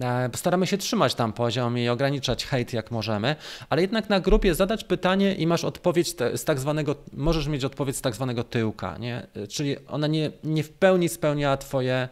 [0.00, 3.36] E, staramy się trzymać tam poziom i ograniczać hejt jak możemy,
[3.70, 7.96] ale jednak na grupie zadać pytanie i masz odpowiedź z tak zwanego, możesz mieć odpowiedź
[7.96, 9.26] z tak zwanego tyłka nie?
[9.48, 12.08] Czyli ona nie, nie w pełni spełnia twoje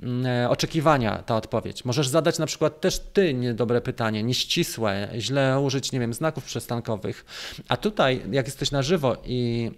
[0.00, 1.84] mm, oczekiwania ta odpowiedź.
[1.84, 7.24] Możesz zadać na przykład też ty niedobre pytanie, nieścisłe, źle użyć, nie wiem, znaków przystankowych.
[7.68, 9.70] A tutaj, jak jesteś na żywo i,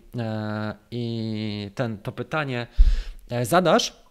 [0.91, 2.67] i ten, to pytanie
[3.43, 4.05] zadasz,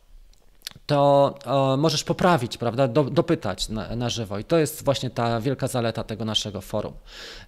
[0.85, 4.39] to o, możesz poprawić, prawda, Do, dopytać na, na, żywo.
[4.39, 6.93] I to jest właśnie ta wielka zaleta tego naszego forum.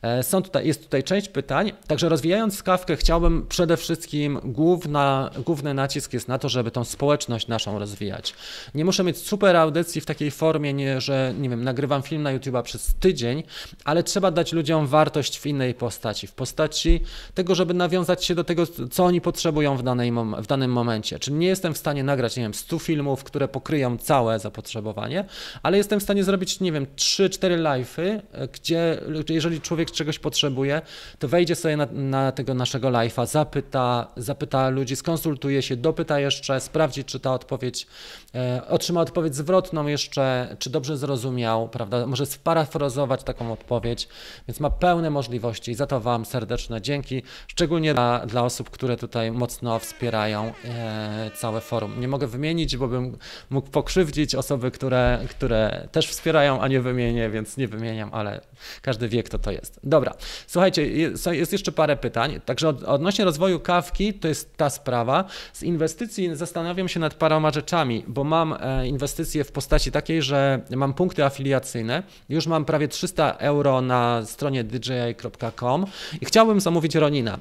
[0.02, 5.74] E, są tutaj, jest tutaj część pytań, także rozwijając skawkę chciałbym przede wszystkim główna, główny
[5.74, 8.34] nacisk jest na to, żeby tą społeczność naszą rozwijać.
[8.76, 12.32] Nie muszę mieć super audycji w takiej formie, nie, że nie wiem, nagrywam film na
[12.32, 13.44] YouTube przez tydzień,
[13.86, 17.02] ale trzeba dać ludziom wartość w innej postaci, w postaci
[17.34, 21.20] tego, żeby nawiązać się do tego, co oni potrzebują w, danej, w danym momencie.
[21.20, 25.26] Czyli nie jestem w stanie nagrać, nie wiem, 100 filmów, które pokryją całe zapotrzebowanie,
[25.64, 28.22] ale jestem w stanie zrobić, nie wiem, 3-4 live'y,
[28.54, 30.82] gdzie jeżeli człowiek czegoś potrzebuje,
[31.20, 36.60] to wejdzie sobie na, na tego naszego live'a, zapyta, zapyta ludzi, skonsultuje się, dopyta jeszcze,
[36.60, 37.88] sprawdzi, czy ta odpowiedź,
[38.36, 44.08] e, otrzyma odpowiedź zwrotną jeszcze, czy dobrze zrozumiał, prawda, może sparafrazować taką odpowiedź,
[44.48, 48.98] więc ma pełne możliwości i za to Wam serdeczne dzięki, szczególnie dla, dla osób, które
[48.98, 52.00] tutaj mocno wspierają e, całe forum.
[52.00, 53.15] Nie mogę wymienić, bo bym
[53.50, 58.42] mógł pokrzywdzić osoby, które, które też wspierają, a nie wymienię, więc nie wymieniam, ale
[58.82, 59.80] każdy wie, kto to jest.
[59.84, 60.14] Dobra,
[60.48, 62.42] słuchajcie, jest, jeszcze parę pytań.
[62.46, 65.26] Także od, odnośnie rozwoju kawki, to jest ta sprawa.
[65.54, 70.62] Z inwestycji zastanawiam się nad paroma rzeczami, bo mam e, inwestycje w postaci takiej, że
[70.76, 72.04] mam punkty afiliacyjne.
[72.30, 75.86] Już mam prawie 300 euro na stronie dji.com
[76.22, 77.40] i chciałbym zamówić Ronina.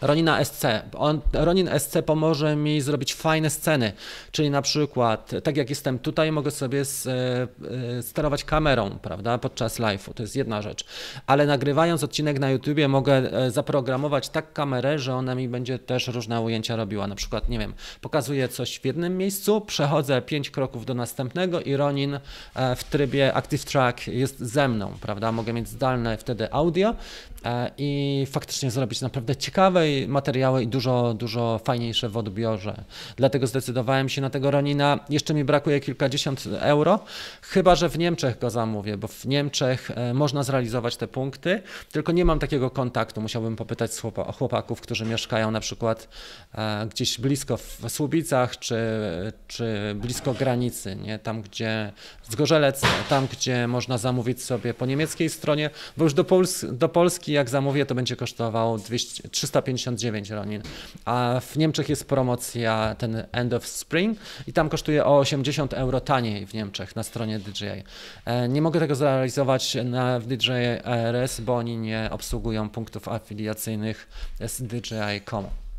[0.00, 0.64] Ronina SC.
[0.98, 3.92] On, Ronin SC pomoże mi zrobić fajne sceny,
[4.32, 9.80] czyli na przykład, tak jak jestem tutaj, mogę sobie z, e, sterować kamerą, prawda, podczas
[9.80, 10.84] live'u, to jest jedna rzecz,
[11.26, 16.08] ale nagrywając odcinek na YouTubie mogę e, zaprogramować tak kamerę, że ona mi będzie też
[16.08, 20.86] różne ujęcia robiła, na przykład, nie wiem, pokazuję coś w jednym miejscu, przechodzę pięć kroków
[20.86, 22.18] do następnego i Ronin
[22.54, 26.94] e, w trybie Active Track jest ze mną, prawda, mogę mieć zdalne wtedy audio
[27.78, 32.84] i faktycznie zrobić naprawdę ciekawe materiały i dużo, dużo fajniejsze w odbiorze.
[33.16, 34.98] Dlatego zdecydowałem się na tego Ronina.
[35.08, 36.98] Jeszcze mi brakuje kilkadziesiąt euro,
[37.42, 41.62] chyba że w Niemczech go zamówię, bo w Niemczech e, można zrealizować te punkty,
[41.92, 43.20] tylko nie mam takiego kontaktu.
[43.20, 43.90] Musiałbym popytać
[44.38, 46.08] chłopaków, którzy mieszkają na przykład
[46.54, 48.78] e, gdzieś blisko w Słubicach, czy,
[49.48, 51.18] czy blisko granicy, nie?
[51.18, 51.92] tam gdzie
[52.30, 57.32] Zgorzelec, tam gdzie można zamówić sobie po niemieckiej stronie, bo już do, Pols do Polski
[57.32, 60.62] jak zamówię to będzie kosztowało 200, 350 59 Ronin.
[61.04, 66.00] A w Niemczech jest promocja ten End of Spring i tam kosztuje o 80 euro
[66.00, 67.84] taniej w Niemczech na stronie DJI.
[68.24, 70.52] E, nie mogę tego zrealizować na, w DJI
[70.84, 74.08] RS, bo oni nie obsługują punktów afiliacyjnych
[74.40, 75.69] z DJI.com.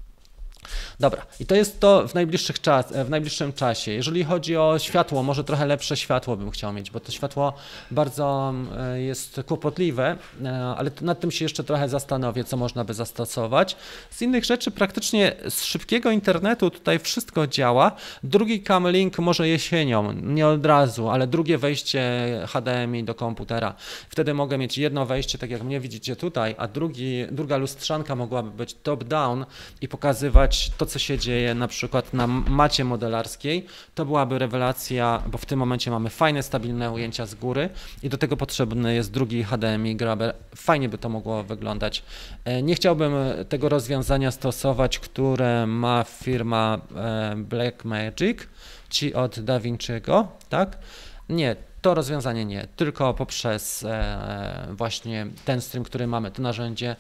[1.00, 3.92] Dobra, i to jest to w, najbliższych czas, w najbliższym czasie.
[3.92, 7.54] Jeżeli chodzi o światło, może trochę lepsze światło bym chciał mieć, bo to światło
[7.92, 12.94] bardzo e, jest kłopotliwe, e, ale nad tym się jeszcze trochę zastanowię, co można by
[12.94, 13.76] zastosować.
[14.10, 17.92] Z innych rzeczy praktycznie z szybkiego internetu tutaj wszystko działa.
[18.24, 22.02] Drugi Camlink może jesienią, nie od razu, ale drugie wejście
[22.48, 23.76] HDMI do komputera.
[24.10, 28.52] Wtedy mogę mieć jedno wejście, tak jak mnie widzicie tutaj, a drugi, druga lustrzanka mogłaby
[28.52, 29.46] być top-down
[29.82, 35.38] i pokazywać to, co się dzieje na przykład na macie modelarskiej, to byłaby rewelacja, bo
[35.38, 37.70] w tym momencie mamy fajne, stabilne ujęcia z góry
[38.04, 40.36] i do tego potrzebny jest drugi HDMI grabber.
[40.56, 42.04] Fajnie by to mogło wyglądać.
[42.46, 43.14] E, nie chciałbym
[43.50, 48.38] tego rozwiązania stosować, które ma firma e, Blackmagic,
[48.90, 50.78] ci od DaVinci'ego, tak?
[51.30, 56.96] Nie, to rozwiązanie nie, tylko poprzez e, właśnie ten stream, który mamy, to narzędzie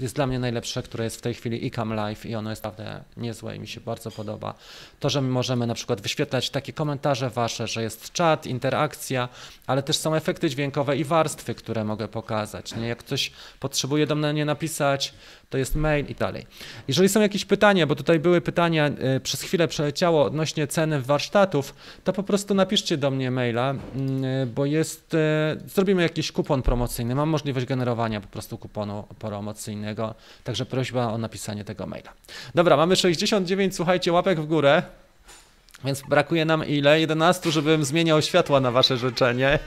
[0.00, 3.04] jest dla mnie najlepsze, które jest w tej chwili iCam Live i ono jest naprawdę
[3.16, 4.54] niezłe i mi się bardzo podoba.
[5.00, 9.28] To, że my możemy na przykład wyświetlać takie komentarze wasze, że jest czat, interakcja,
[9.66, 12.76] ale też są efekty dźwiękowe i warstwy, które mogę pokazać.
[12.76, 12.88] Nie?
[12.88, 15.14] Jak ktoś potrzebuje do mnie napisać,
[15.50, 16.46] to jest mail i dalej.
[16.88, 21.74] Jeżeli są jakieś pytania, bo tutaj były pytania, y, przez chwilę przeleciało odnośnie ceny warsztatów,
[22.04, 23.74] to po prostu napiszcie do mnie maila,
[24.42, 25.18] y, bo jest, y,
[25.66, 27.14] zrobimy jakiś kupon promocyjny.
[27.14, 30.14] Mam możliwość generowania po prostu kuponu promocyjnego,
[30.44, 32.12] także prośba o napisanie tego maila.
[32.54, 34.82] Dobra, mamy 69, słuchajcie, łapek w górę.
[35.84, 37.00] Więc brakuje nam ile?
[37.00, 39.58] 11, żebym zmieniał światła na wasze życzenie.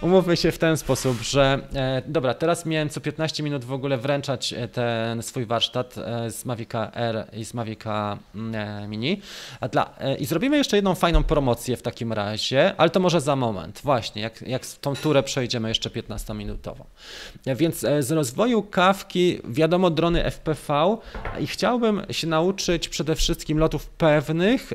[0.00, 3.98] Umówmy się w ten sposób, że e, dobra, teraz miałem co 15 minut w ogóle
[3.98, 9.20] wręczać e, ten swój warsztat e, z Mavica R i z Mavica mm, e, Mini.
[9.60, 13.20] A dla, e, I zrobimy jeszcze jedną fajną promocję w takim razie, ale to może
[13.20, 16.84] za moment, właśnie, jak, jak tą turę przejdziemy jeszcze 15-minutową.
[17.46, 20.96] E, więc z rozwoju kawki, wiadomo, drony FPV
[21.40, 24.72] i chciałbym się nauczyć przede wszystkim lotów pewnych,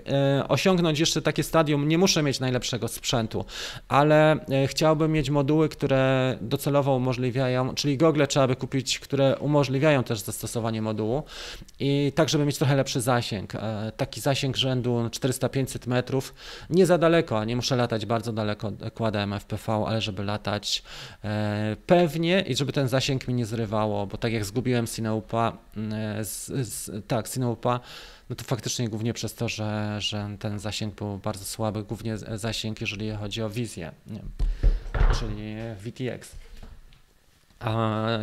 [0.47, 3.45] osiągnąć osiągnąć jeszcze takie stadium, nie muszę mieć najlepszego sprzętu,
[3.87, 10.03] ale e, chciałbym mieć moduły, które docelowo umożliwiają, czyli gogle trzeba by kupić, które umożliwiają
[10.03, 11.23] też zastosowanie modułu
[11.79, 13.55] i tak, żeby mieć trochę lepszy zasięg.
[13.55, 16.33] E, taki zasięg rzędu 400-500 metrów,
[16.69, 20.83] nie za daleko, nie muszę latać bardzo daleko, kładę FPV, ale żeby latać
[21.23, 25.57] e, pewnie i żeby ten zasięg mi nie zrywało, bo tak jak zgubiłem Sineupa,
[26.21, 27.79] z, z, tak, Sineupa,
[28.29, 32.81] no to faktycznie głównie przez to, że, że ten zasięg był bardzo słaby, głównie zasięg,
[32.81, 34.21] jeżeli chodzi o wizję, nie?
[35.19, 36.35] czyli VTX.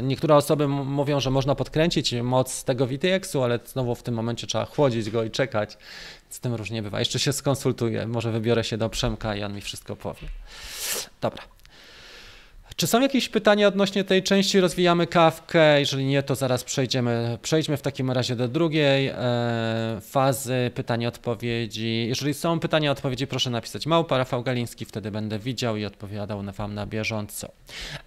[0.02, 4.64] Niektóre osoby mówią, że można podkręcić moc tego VTX-u, ale znowu w tym momencie trzeba
[4.64, 5.78] chłodzić go i czekać.
[6.30, 6.98] Z tym różnie bywa.
[6.98, 10.28] Jeszcze się skonsultuję, może wybiorę się do Przemka i on mi wszystko powie.
[11.20, 11.53] Dobra.
[12.76, 14.60] Czy są jakieś pytania odnośnie tej części?
[14.60, 15.80] Rozwijamy kawkę.
[15.80, 17.38] Jeżeli nie, to zaraz przejdziemy.
[17.42, 19.14] Przejdźmy w takim razie do drugiej e,
[20.00, 22.06] fazy pytania-odpowiedzi.
[22.08, 26.52] Jeżeli są pytania, odpowiedzi, proszę napisać małpa Rafał Galiński, wtedy będę widział i odpowiadał na
[26.52, 27.48] Wam na bieżąco.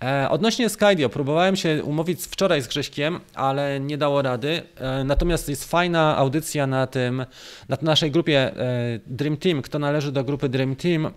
[0.04, 4.62] E, odnośnie Skydio, próbowałem się umówić wczoraj z Grześkiem, ale nie dało rady.
[4.76, 7.26] E, natomiast jest fajna audycja na tym,
[7.70, 9.62] na naszej grupie e, Dream Team.
[9.62, 11.12] Kto należy do grupy Dream Team, e,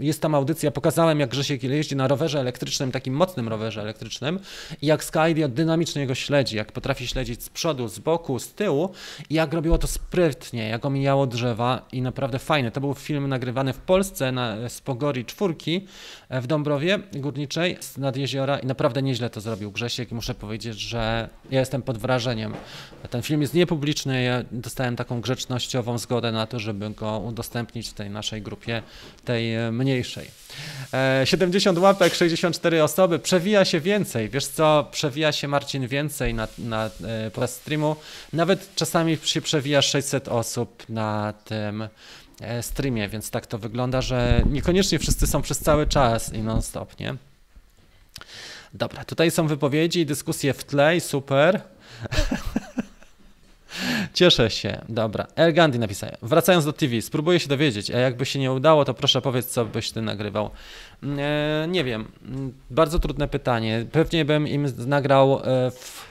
[0.00, 0.70] jest tam audycja.
[0.70, 4.38] Pokazałem, jak Grzesiek jeździ na rowerze elektrycznym elektrycznym, takim mocnym rowerze elektrycznym
[4.82, 8.90] i jak Skydio dynamicznie go śledzi, jak potrafi śledzić z przodu, z boku, z tyłu
[9.30, 12.70] i jak robiło to sprytnie, jak omijało drzewa i naprawdę fajne.
[12.70, 15.86] To był film nagrywany w Polsce na, z Pogori Czwórki
[16.28, 20.80] e, w Dąbrowie Górniczej nad jeziora i naprawdę nieźle to zrobił Grzesiek i muszę powiedzieć,
[20.80, 22.54] że ja jestem pod wrażeniem.
[23.10, 27.94] Ten film jest niepubliczny, ja dostałem taką grzecznościową zgodę na to, żeby go udostępnić w
[27.94, 28.82] tej naszej grupie,
[29.24, 30.30] tej e, mniejszej.
[30.94, 36.34] E, 70 łapek, 60 54 osoby, przewija się więcej, wiesz co, przewija się Marcin więcej
[36.34, 37.96] na, na, e, podczas streamu,
[38.32, 41.88] nawet czasami się przewija 600 osób na tym
[42.40, 46.62] e, streamie, więc tak to wygląda, że niekoniecznie wszyscy są przez cały czas i non
[46.62, 47.14] stop, nie?
[48.74, 51.60] Dobra, tutaj są wypowiedzi i dyskusje w tle i super.
[54.14, 54.84] Cieszę się.
[54.88, 55.26] Dobra.
[55.36, 56.10] El Gandhi napisał.
[56.22, 59.64] Wracając do TV, spróbuję się dowiedzieć, a jakby się nie udało, to proszę powiedz, co
[59.64, 60.50] byś ty nagrywał.
[61.18, 62.08] E, nie wiem.
[62.70, 63.86] Bardzo trudne pytanie.
[63.92, 66.10] Pewnie bym im nagrał e, w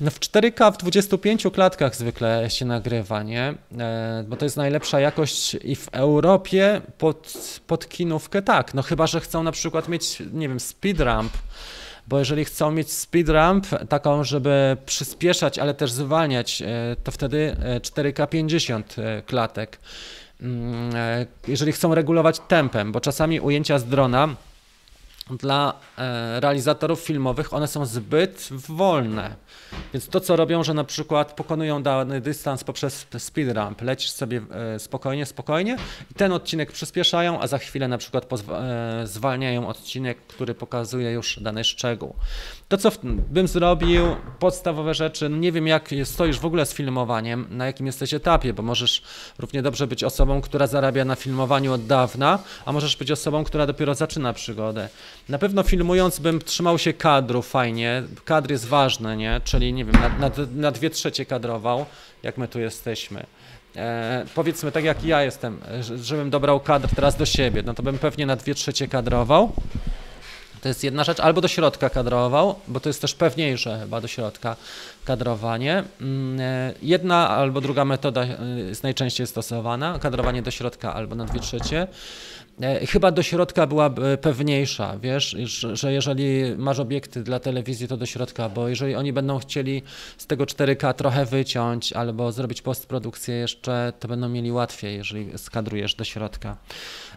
[0.00, 3.54] no w 4K w 25 klatkach zwykle się nagrywa, nie?
[3.78, 7.34] E, bo to jest najlepsza jakość i w Europie pod,
[7.66, 8.74] pod kinówkę tak.
[8.74, 11.32] No chyba, że chcą na przykład mieć, nie wiem, speed ramp
[12.08, 17.56] bo jeżeli chcą mieć speed ramp taką, żeby przyspieszać, ale też zwalniać, e, to wtedy
[17.82, 19.78] 4K 50 e, klatek.
[20.40, 24.28] Mm, e, jeżeli chcą regulować tempem, bo czasami ujęcia z drona
[25.30, 25.72] dla
[26.40, 29.36] realizatorów filmowych one są zbyt wolne.
[29.92, 34.40] Więc to, co robią, że na przykład pokonują dany dystans poprzez speed ramp, lecisz sobie
[34.50, 35.76] e, spokojnie, spokojnie
[36.10, 41.38] i ten odcinek przyspieszają, a za chwilę na przykład e, zwalniają odcinek, który pokazuje już
[41.40, 42.14] dany szczegół.
[42.68, 42.90] To, co
[43.30, 47.86] bym zrobił, podstawowe rzeczy, no nie wiem jak stoisz w ogóle z filmowaniem, na jakim
[47.86, 49.02] jesteś etapie, bo możesz
[49.38, 53.66] równie dobrze być osobą, która zarabia na filmowaniu od dawna, a możesz być osobą, która
[53.66, 54.88] dopiero zaczyna przygodę.
[55.28, 59.40] Na pewno filmując bym trzymał się kadru fajnie, kadr jest ważny, nie?
[59.44, 61.86] czyli nie wiem, na, na, na dwie trzecie kadrował,
[62.22, 63.26] jak my tu jesteśmy.
[63.76, 65.60] E, powiedzmy tak jak ja jestem,
[66.02, 69.52] żebym dobrał kadr teraz do siebie, no to bym pewnie na dwie trzecie kadrował.
[70.66, 74.08] To jest jedna rzecz, albo do środka kadrował, bo to jest też pewniejsze chyba do
[74.08, 74.56] środka
[75.04, 75.84] kadrowanie.
[76.00, 81.24] Mm, e, jedna albo druga metoda e, jest najczęściej stosowana, kadrowanie do środka albo na
[81.24, 81.86] dwie trzecie.
[82.62, 85.36] E, chyba do środka byłaby pewniejsza, wiesz,
[85.72, 89.82] że jeżeli masz obiekty dla telewizji, to do środka, bo jeżeli oni będą chcieli
[90.18, 95.94] z tego 4K trochę wyciąć albo zrobić postprodukcję jeszcze, to będą mieli łatwiej, jeżeli skadrujesz
[95.94, 96.56] do środka.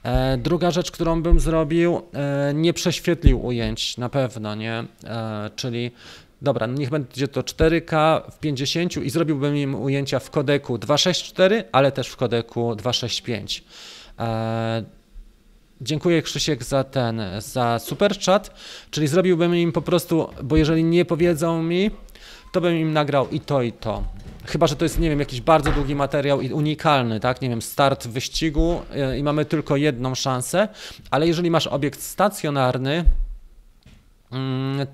[0.03, 4.83] E, druga rzecz, którą bym zrobił, e, nie prześwietlił ujęć, na pewno, nie?
[5.55, 5.91] Czyli
[6.41, 11.91] Dobra, niech będzie to 4K w 50 i zrobiłbym im ujęcia w kodeku 264, ale
[11.91, 13.63] też w kodeku 265.
[15.81, 18.51] Dziękuję Krzysiek za ten, za super chat,
[18.91, 21.91] czyli zrobiłbym im po prostu, bo jeżeli nie powiedzą mi,
[22.51, 24.03] to bym im nagrał i to, i to.
[24.45, 27.41] Chyba, że to jest, nie wiem, jakiś bardzo długi materiał i unikalny, tak?
[27.41, 30.67] Nie wiem, start wyścigu e, i mamy tylko jedną szansę,
[31.11, 33.05] ale jeżeli masz obiekt stacjonarny,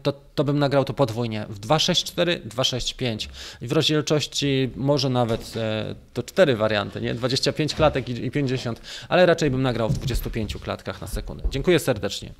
[0.03, 3.29] to, to bym nagrał to podwójnie w 264, 265
[3.61, 7.15] i w rozdzielczości może nawet e, to cztery warianty, nie?
[7.15, 11.43] 25 klatek i 50, ale raczej bym nagrał w 25 klatkach na sekundę.
[11.49, 12.33] Dziękuję serdecznie.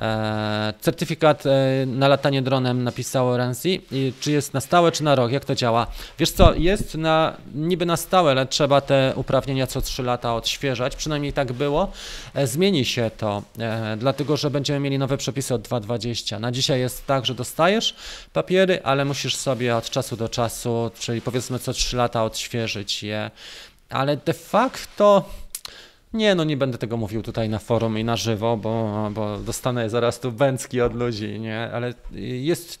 [0.00, 1.50] E, certyfikat e,
[1.86, 3.82] na latanie dronem napisało Renzi.
[3.90, 5.32] I czy jest na stałe, czy na rok?
[5.32, 5.86] Jak to działa?
[6.18, 10.96] Wiesz co, jest na, niby na stałe, ale trzeba te uprawnienia co 3 lata odświeżać.
[10.96, 11.92] Przynajmniej tak było.
[12.34, 13.42] E, zmieni się to,
[13.96, 16.40] dlatego że będziemy mieli nowe przepisy od 2.20.
[16.40, 17.94] Na dzisiaj jest tak, że dostajesz
[18.32, 23.30] papiery, ale musisz sobie od czasu do czasu, czyli powiedzmy co 3 lata odświeżyć je.
[23.90, 25.24] Ale de facto
[26.14, 29.90] nie, no nie będę tego mówił tutaj na forum i na żywo, bo, bo dostanę
[29.90, 31.70] zaraz tu bęcki od ludzi, nie?
[31.72, 32.80] Ale jest